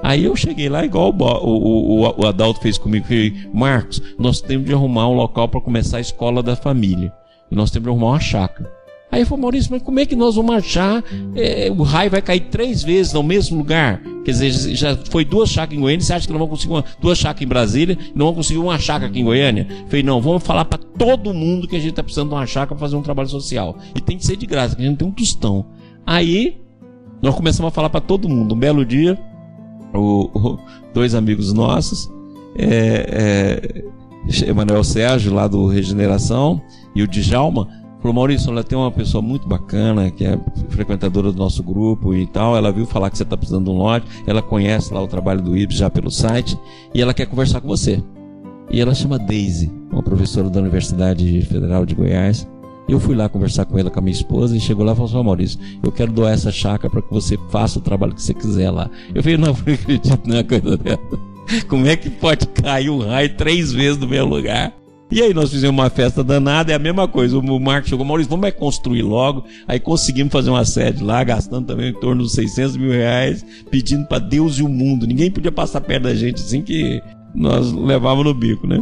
[0.00, 4.40] Aí eu cheguei lá, igual o, o, o, o Adalto fez comigo, falei, Marcos, nós
[4.40, 7.12] temos de arrumar um local para começar a escola da família.
[7.50, 8.76] E nós temos que arrumar uma chácara.
[9.10, 11.02] Aí eu falei, Maurício, mas como é que nós vamos achar?
[11.34, 14.02] É, o raio vai cair três vezes no mesmo lugar.
[14.24, 16.04] Quer dizer, já foi duas chácaras em Goiânia.
[16.04, 18.78] Você acha que não vão conseguir uma, duas chácaras em Brasília não vão conseguir uma
[18.78, 19.66] chácara aqui em Goiânia?
[19.86, 22.68] Falei, não, vamos falar para todo mundo que a gente está precisando de uma chácara
[22.68, 23.76] para fazer um trabalho social.
[23.94, 25.66] E tem que ser de graça, que a gente tem um tostão.
[26.04, 26.60] Aí
[27.22, 28.54] nós começamos a falar para todo mundo.
[28.54, 29.18] Um belo dia,
[29.94, 30.58] o, o,
[30.92, 32.10] dois amigos nossos,
[32.58, 33.84] é, é,
[34.46, 36.60] Emanuel Sérgio, lá do Regeneração,
[36.94, 37.68] e o Djalma
[38.00, 42.26] falou: Maurício, ela tem uma pessoa muito bacana que é frequentadora do nosso grupo e
[42.26, 42.56] tal.
[42.56, 45.42] Ela viu falar que você está precisando de um lote, ela conhece lá o trabalho
[45.42, 46.58] do IBS já pelo site
[46.94, 48.02] e ela quer conversar com você.
[48.70, 52.48] E ela chama Daisy, uma professora da Universidade Federal de Goiás.
[52.88, 55.10] Eu fui lá conversar com ela, com a minha esposa, e chegou lá e falou
[55.10, 58.34] assim: Maurício, eu quero doar essa chácara para que você faça o trabalho que você
[58.34, 58.88] quiser lá.
[59.14, 61.35] Eu falei: Não, não acredito na coisa dela.
[61.68, 64.72] Como é que pode cair um raio três vezes no meu lugar?
[65.10, 67.38] E aí nós fizemos uma festa danada, é a mesma coisa.
[67.38, 69.44] O Marcos chegou, Maurício, vamos é construir logo.
[69.66, 74.04] Aí conseguimos fazer uma sede lá, gastando também em torno dos 600 mil reais, pedindo
[74.06, 75.06] para Deus e o mundo.
[75.06, 77.00] Ninguém podia passar perto da gente assim que
[77.32, 78.80] nós levávamos no bico, né?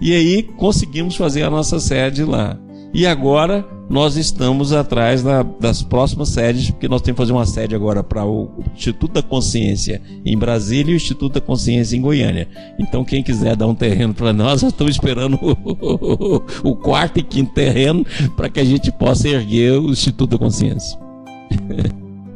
[0.00, 2.58] E aí conseguimos fazer a nossa sede lá.
[2.96, 7.44] E agora nós estamos atrás da, das próximas sedes, porque nós temos que fazer uma
[7.44, 12.00] sede agora para o Instituto da Consciência em Brasília e o Instituto da Consciência em
[12.00, 12.48] Goiânia.
[12.78, 17.22] Então, quem quiser dar um terreno para nós, nós estamos esperando o, o, quarto e
[17.22, 18.02] quinto terreno
[18.34, 20.98] para que a gente possa erguer o Instituto da Consciência.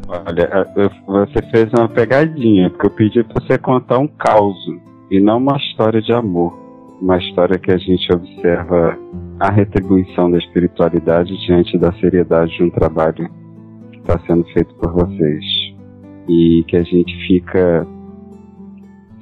[0.08, 0.66] Olha,
[1.06, 4.58] você fez uma pegadinha, porque eu pedi para você contar um caos
[5.10, 6.52] e não uma história de amor.
[7.00, 8.98] Uma história que a gente observa
[9.40, 13.26] a retribuição da espiritualidade diante da seriedade de um trabalho
[13.90, 15.44] que está sendo feito por vocês.
[16.28, 17.86] E que a gente fica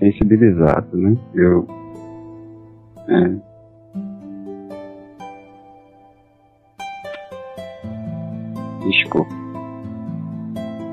[0.01, 1.17] sensibilizado, né?
[1.35, 1.67] Eu.
[3.09, 3.49] É.
[8.89, 9.31] Desculpa.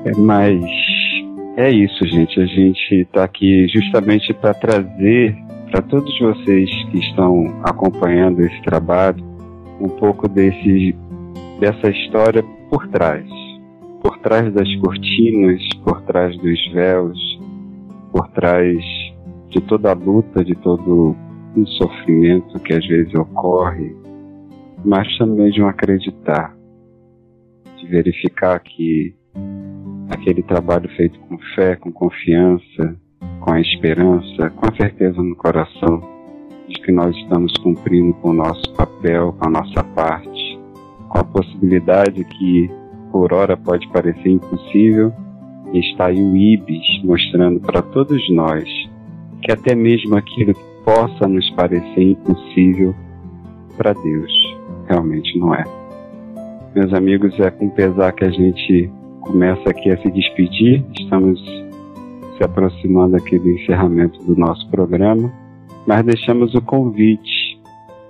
[0.04, 0.64] É, mas
[1.56, 2.40] é isso, gente.
[2.40, 5.36] A gente está aqui justamente para trazer
[5.70, 9.24] para todos vocês que estão acompanhando esse trabalho,
[9.80, 10.94] um pouco desse,
[11.60, 13.26] dessa história por trás.
[14.02, 17.40] Por trás das cortinas, por trás dos véus,
[18.12, 18.78] por trás
[19.50, 21.16] de toda a luta, de todo
[21.56, 23.94] o sofrimento que às vezes ocorre,
[24.84, 26.54] mas também de um acreditar,
[27.78, 29.14] de verificar que
[30.10, 32.96] aquele trabalho feito com fé, com confiança,
[33.40, 36.00] com a esperança, com a certeza no coração
[36.68, 40.58] de que nós estamos cumprindo com o nosso papel, com a nossa parte,
[41.08, 42.70] com a possibilidade que
[43.12, 45.12] por hora pode parecer impossível,
[45.72, 48.64] está aí o IBIS mostrando para todos nós
[49.42, 52.94] que até mesmo aquilo que possa nos parecer impossível,
[53.76, 54.32] para Deus
[54.88, 55.64] realmente não é.
[56.74, 58.90] Meus amigos, é com pesar que a gente
[59.20, 60.84] começa aqui a se despedir.
[60.98, 61.40] Estamos
[62.36, 65.32] se aproximando aqui do encerramento do nosso programa,
[65.86, 67.60] mas deixamos o convite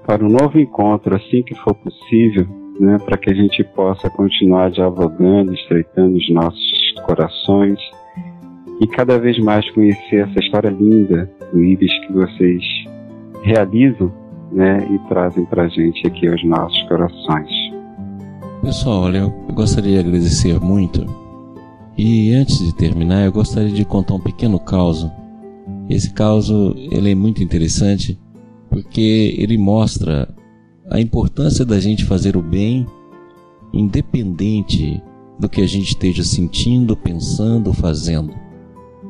[0.07, 2.47] para um novo encontro assim que for possível,
[2.79, 7.79] né, para que a gente possa continuar dialogando, estreitando os nossos corações
[8.81, 12.63] e cada vez mais conhecer essa história linda do Ibis que vocês
[13.43, 14.13] realizam
[14.53, 17.51] né, e trazem para a gente aqui aos nossos corações.
[18.63, 21.26] Pessoal, olha, eu gostaria de agradecer muito
[21.97, 25.11] e antes de terminar, eu gostaria de contar um pequeno caso.
[25.89, 28.19] Esse caso ele é muito interessante
[28.69, 30.29] porque ele mostra
[30.91, 32.87] a importância da gente fazer o bem,
[33.73, 35.03] independente
[35.39, 38.35] do que a gente esteja sentindo, pensando, fazendo.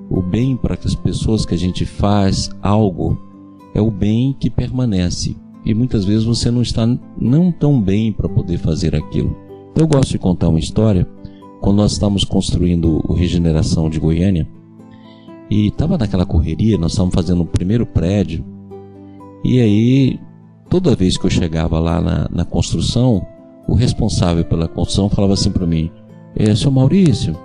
[0.09, 3.21] O bem para as pessoas que a gente faz algo
[3.75, 5.37] é o bem que permanece.
[5.65, 6.87] E muitas vezes você não está
[7.21, 9.37] não tão bem para poder fazer aquilo.
[9.75, 11.07] Eu gosto de contar uma história.
[11.61, 14.47] Quando nós estávamos construindo o Regeneração de Goiânia,
[15.51, 18.45] e estava naquela correria, nós estávamos fazendo o primeiro prédio,
[19.45, 20.21] e aí
[20.69, 23.27] toda vez que eu chegava lá na, na construção,
[23.69, 25.91] o responsável pela construção falava assim para mim:
[26.35, 27.37] é, Seu Maurício,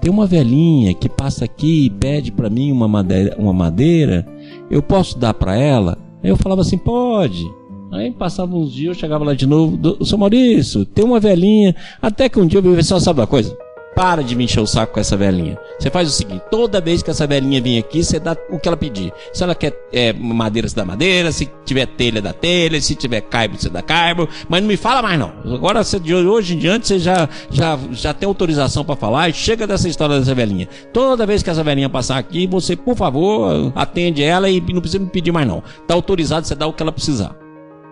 [0.00, 4.26] tem uma velhinha que passa aqui e pede para mim uma madeira, uma madeira,
[4.70, 5.98] eu posso dar para ela?
[6.22, 7.44] Eu falava assim: Pode.
[7.92, 11.76] Aí passava uns dias, eu chegava lá de novo, seu Maurício, tem uma velhinha.
[12.00, 13.54] Até que um dia eu vi, só sabe uma coisa?
[13.94, 15.58] Para de me encher o saco com essa velhinha.
[15.78, 18.66] Você faz o seguinte: toda vez que essa velhinha vir aqui, você dá o que
[18.66, 19.12] ela pedir.
[19.34, 21.30] Se ela quer é, madeira, você dá madeira.
[21.30, 22.80] Se tiver telha, dá telha.
[22.80, 24.26] Se tiver caibo, você dá caibo.
[24.48, 25.30] Mas não me fala mais, não.
[25.44, 29.28] Agora, de hoje em diante, você já, já, já tem autorização para falar.
[29.28, 30.66] E chega dessa história dessa velhinha.
[30.90, 35.04] Toda vez que essa velhinha passar aqui, você, por favor, atende ela e não precisa
[35.04, 35.62] me pedir mais, não.
[35.86, 37.41] Tá autorizado, você dá o que ela precisar.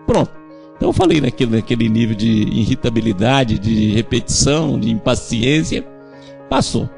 [0.05, 0.31] Pronto.
[0.75, 5.85] Então eu falei naquele, naquele nível de irritabilidade, de repetição, de impaciência.
[6.49, 6.89] Passou.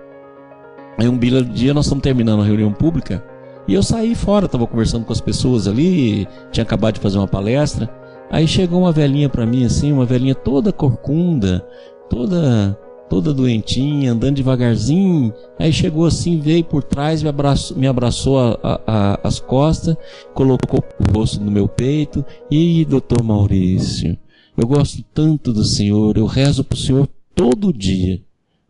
[0.98, 3.24] Aí um belo dia nós estamos terminando a reunião pública
[3.68, 7.28] e eu saí fora, estava conversando com as pessoas ali, tinha acabado de fazer uma
[7.28, 7.90] palestra.
[8.30, 11.66] Aí chegou uma velhinha para mim assim, uma velhinha toda corcunda,
[12.10, 12.78] toda
[13.10, 15.34] toda doentinha, andando devagarzinho.
[15.60, 19.96] Aí chegou assim, veio por trás, me abraçou, me abraçou a, a, a, as costas,
[20.34, 22.26] colocou o rosto no meu peito.
[22.50, 24.18] E doutor Maurício,
[24.58, 28.22] eu gosto tanto do senhor, eu rezo pro senhor todo dia.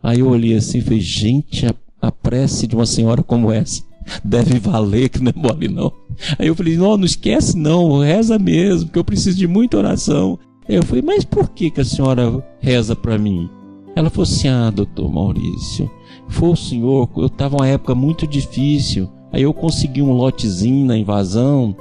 [0.01, 3.83] Aí eu olhei assim e falei, gente, a, a prece de uma senhora como essa
[4.23, 5.91] deve valer, que não é mole não.
[6.37, 10.37] Aí eu falei, não, não esquece não, reza mesmo, porque eu preciso de muita oração.
[10.67, 13.49] Eu falei, mas por que, que a senhora reza para mim?
[13.95, 15.89] Ela falou assim: Ah, doutor Maurício,
[16.27, 19.09] foi o senhor, eu estava uma época muito difícil.
[19.31, 21.75] Aí eu consegui um lotezinho na invasão.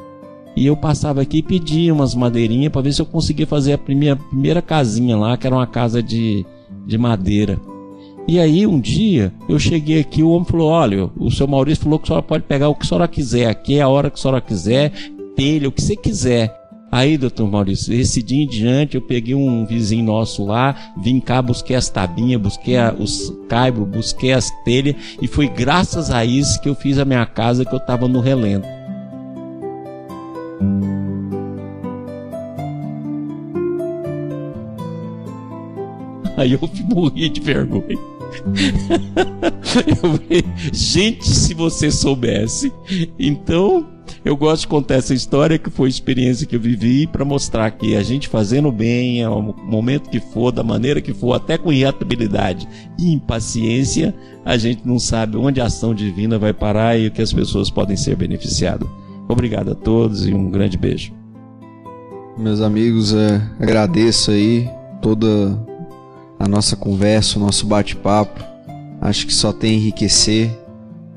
[0.55, 3.79] E eu passava aqui e pedia umas madeirinhas para ver se eu conseguia fazer a
[3.79, 6.45] primeira, primeira casinha lá, que era uma casa de,
[6.87, 7.59] de madeira.
[8.29, 11.99] E aí um dia eu cheguei aqui, o homem falou: Olha, o seu Maurício falou
[11.99, 14.19] que a senhora pode pegar o que a senhora quiser, aqui é a hora que
[14.19, 14.93] a senhora quiser,
[15.35, 16.62] telha, o que você quiser.
[16.93, 21.41] Aí, doutor Maurício, esse dia em diante eu peguei um vizinho nosso lá, vim cá,
[21.41, 26.61] busquei as tabinhas, busquei a, os caibros, busquei as telhas e foi graças a isso
[26.61, 28.69] que eu fiz a minha casa que eu estava no relento.
[36.37, 36.61] Aí eu
[36.95, 37.87] morri de vergonha.
[39.87, 42.71] eu falei, gente, se você soubesse.
[43.19, 43.92] Então,
[44.25, 47.97] eu gosto de contar essa história que foi experiência que eu vivi para mostrar que
[47.97, 52.69] a gente fazendo bem, ao momento que for, da maneira que for, até com irritabilidade
[52.99, 57.23] e impaciência, a gente não sabe onde a ação divina vai parar e o que
[57.23, 58.89] as pessoas podem ser beneficiadas.
[59.29, 61.13] Obrigado a todos e um grande beijo.
[62.39, 64.69] Meus amigos, é, agradeço aí
[65.01, 65.59] toda
[66.39, 68.43] a nossa conversa, o nosso bate-papo.
[69.01, 70.62] Acho que só tem enriquecer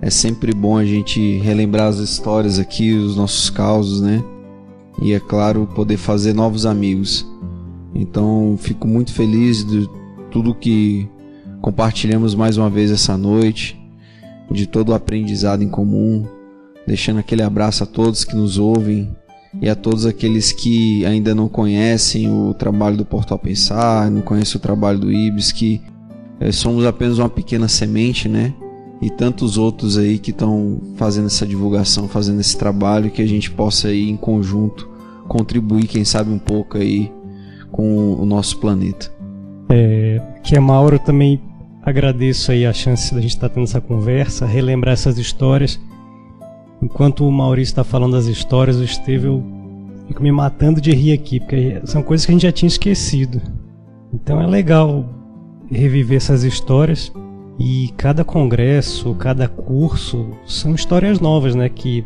[0.02, 4.24] é sempre bom a gente relembrar as histórias aqui, os nossos causos, né?
[5.02, 7.26] E é claro, poder fazer novos amigos.
[7.94, 9.90] Então, fico muito feliz de
[10.30, 11.08] tudo que
[11.62, 13.80] compartilhamos mais uma vez essa noite,
[14.52, 16.26] de todo o aprendizado em comum,
[16.86, 19.10] deixando aquele abraço a todos que nos ouvem
[19.62, 24.58] e a todos aqueles que ainda não conhecem o trabalho do Portal Pensar, não conhecem
[24.58, 25.82] o trabalho do Ibis, que
[26.40, 28.54] é, somos apenas uma pequena semente, né?
[29.02, 33.52] E tantos outros aí que estão fazendo essa divulgação, fazendo esse trabalho, que a gente
[33.52, 34.90] possa aí em conjunto
[35.28, 37.12] contribuir, quem sabe um pouco aí
[37.72, 39.12] com o nosso planeta.
[39.70, 41.42] É, que a Mauro também
[41.82, 45.80] agradeço aí a chance da gente estar tá tendo essa conversa, relembrar essas histórias.
[46.82, 49.44] Enquanto o Maurício está falando das histórias, o Esteve eu
[50.08, 53.42] fico me matando de rir aqui, porque são coisas que a gente já tinha esquecido.
[54.14, 55.06] Então é legal
[55.70, 57.12] reviver essas histórias
[57.60, 62.06] e cada congresso, cada curso são histórias novas, né, que,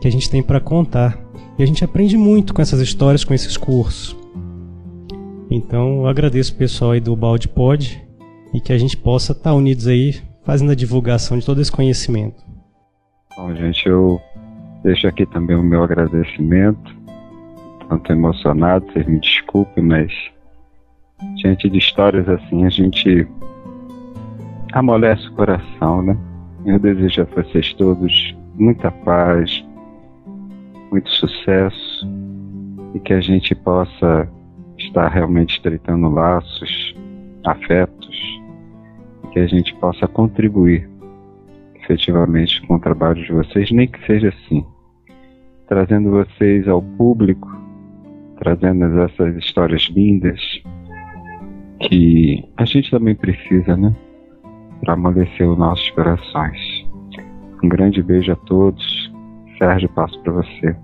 [0.00, 1.18] que a gente tem para contar.
[1.58, 4.16] E a gente aprende muito com essas histórias, com esses cursos.
[5.50, 8.02] Então, eu agradeço o pessoal aí do Balde Pod
[8.52, 11.72] e que a gente possa estar tá unidos aí fazendo a divulgação de todo esse
[11.72, 12.44] conhecimento.
[13.36, 14.20] Bom, gente, eu
[14.82, 16.94] deixo aqui também o meu agradecimento.
[17.88, 20.12] Tanto emocionado, vocês me desculpem, mas
[21.36, 23.26] diante de histórias assim, a gente
[24.72, 26.16] amolece o coração, né?
[26.64, 29.64] Eu desejo a vocês todos muita paz,
[30.90, 32.08] muito sucesso
[32.94, 34.28] e que a gente possa
[34.78, 36.94] estar realmente estreitando laços,
[37.44, 38.16] afetos,
[39.24, 40.88] e que a gente possa contribuir
[41.74, 44.64] efetivamente com o trabalho de vocês, nem que seja assim,
[45.68, 47.48] trazendo vocês ao público,
[48.38, 50.40] trazendo essas histórias lindas
[51.80, 53.94] que a gente também precisa, né?
[54.86, 56.86] Para amolecer os nossos corações.
[57.60, 59.12] Um grande beijo a todos.
[59.58, 60.76] Sérgio, passo para você.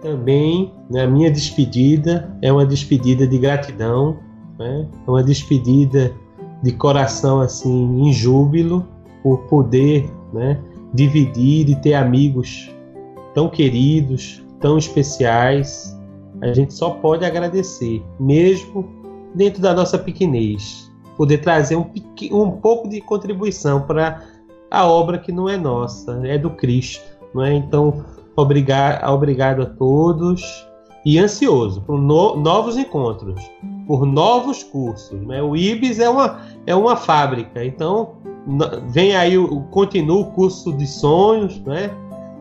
[0.00, 4.18] Também, a minha despedida é uma despedida de gratidão,
[4.56, 4.86] né?
[5.04, 6.14] é uma despedida
[6.62, 8.86] de coração assim em júbilo
[9.24, 10.60] por poder né,
[10.94, 12.72] dividir e ter amigos
[13.34, 15.98] tão queridos, tão especiais.
[16.40, 18.88] A gente só pode agradecer, mesmo
[19.34, 20.87] dentro da nossa pequenez,
[21.18, 21.90] poder trazer um,
[22.30, 24.22] um pouco de contribuição para
[24.70, 27.04] a obra que não é nossa, é do Cristo.
[27.34, 27.52] Não é?
[27.52, 28.04] Então,
[28.36, 30.42] obrigado, obrigado a todos
[31.04, 33.50] e ansioso por no, novos encontros,
[33.86, 35.20] por novos cursos.
[35.26, 35.42] Né?
[35.42, 38.14] O IBS é uma, é uma fábrica, então
[38.88, 41.90] vem aí o, continua o curso de sonhos, né?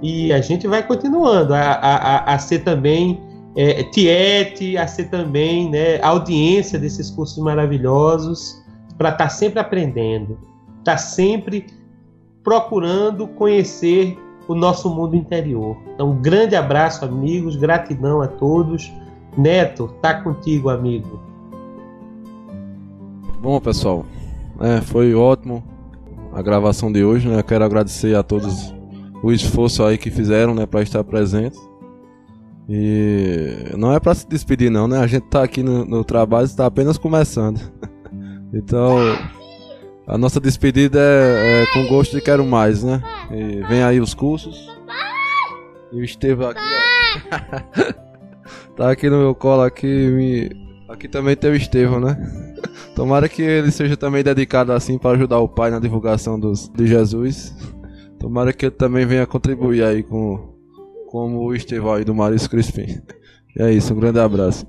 [0.01, 3.19] E a gente vai continuando a, a, a ser também
[3.55, 8.63] é, tiete, a ser também né, audiência desses cursos maravilhosos,
[8.97, 10.37] para estar tá sempre aprendendo,
[10.79, 11.65] estar tá sempre
[12.43, 14.17] procurando conhecer
[14.47, 15.77] o nosso mundo interior.
[15.93, 18.91] Então, um grande abraço, amigos, gratidão a todos.
[19.37, 21.19] Neto, tá contigo, amigo.
[23.41, 24.05] Bom, pessoal,
[24.59, 25.63] é, foi ótimo
[26.33, 27.43] a gravação de hoje, né?
[27.43, 28.73] quero agradecer a todos
[29.21, 31.59] o esforço aí que fizeram, né, para estar presentes.
[32.69, 34.99] E não é para se despedir não, né?
[34.99, 37.59] A gente tá aqui no, no trabalho, está apenas começando.
[38.53, 38.97] então,
[40.05, 43.01] a nossa despedida é, é, com gosto de quero mais, né?
[43.31, 44.69] E vem aí os cursos.
[45.91, 47.93] E o Estevam aqui, ó.
[48.75, 50.67] tá aqui no meu colo aqui, me...
[50.87, 52.15] Aqui também tem o Estevão, né?
[52.95, 56.87] Tomara que ele seja também dedicado assim para ajudar o pai na divulgação dos, de
[56.87, 57.53] Jesus.
[58.17, 60.55] Tomara que ele também venha contribuir aí com
[61.07, 63.01] como o Estevão aí do Maurício Crispim.
[63.59, 64.65] É isso, um grande abraço.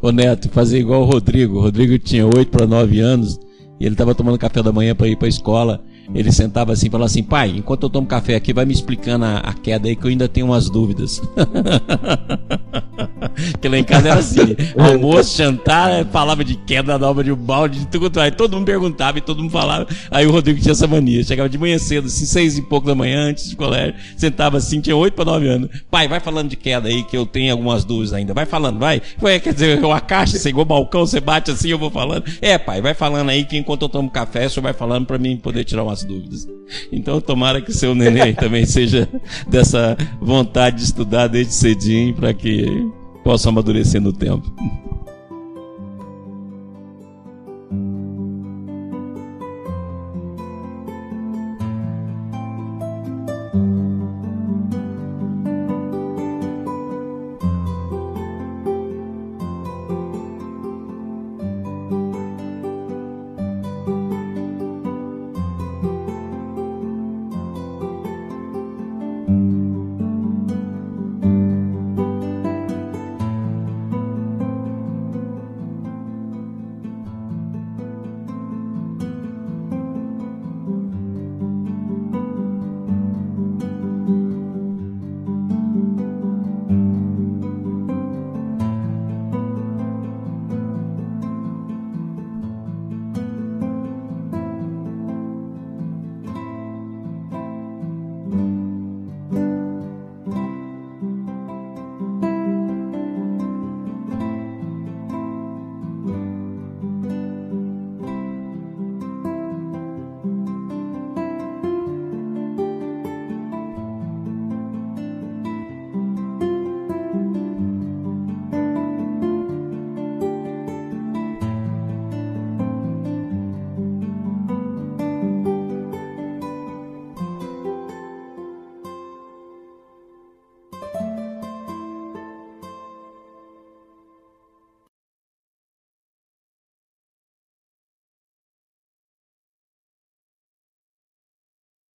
[0.00, 1.58] Ô Neto, fazer igual o Rodrigo.
[1.58, 3.38] O Rodrigo tinha 8 para 9 anos
[3.78, 5.82] e ele estava tomando café da manhã para ir para a escola.
[6.14, 9.24] Ele sentava assim e falava assim: Pai, enquanto eu tomo café aqui, vai me explicando
[9.24, 11.20] a, a queda aí que eu ainda tenho umas dúvidas.
[13.60, 17.36] que lá em casa era assim: almoço, jantar, falava de queda da obra de um
[17.36, 18.20] balde, de tudo.
[18.20, 19.86] Aí todo mundo perguntava e todo mundo falava.
[20.10, 22.94] Aí o Rodrigo tinha essa mania: chegava de manhã cedo, assim, seis e pouco da
[22.94, 25.70] manhã, antes de colégio, sentava assim, tinha oito para nove anos.
[25.90, 28.34] Pai, vai falando de queda aí que eu tenho algumas dúvidas ainda.
[28.34, 29.00] Vai falando, vai.
[29.22, 32.24] Ué, quer dizer, a caixa, você igual balcão, você bate assim, eu vou falando.
[32.40, 35.18] É, pai, vai falando aí que enquanto eu tomo café, o senhor vai falando para
[35.18, 36.46] mim poder tirar umas dúvidas.
[36.90, 39.08] Então tomara que seu neném também seja
[39.48, 42.66] dessa vontade de estudar desde cedinho para que
[43.26, 44.48] possa amadurecer no tempo.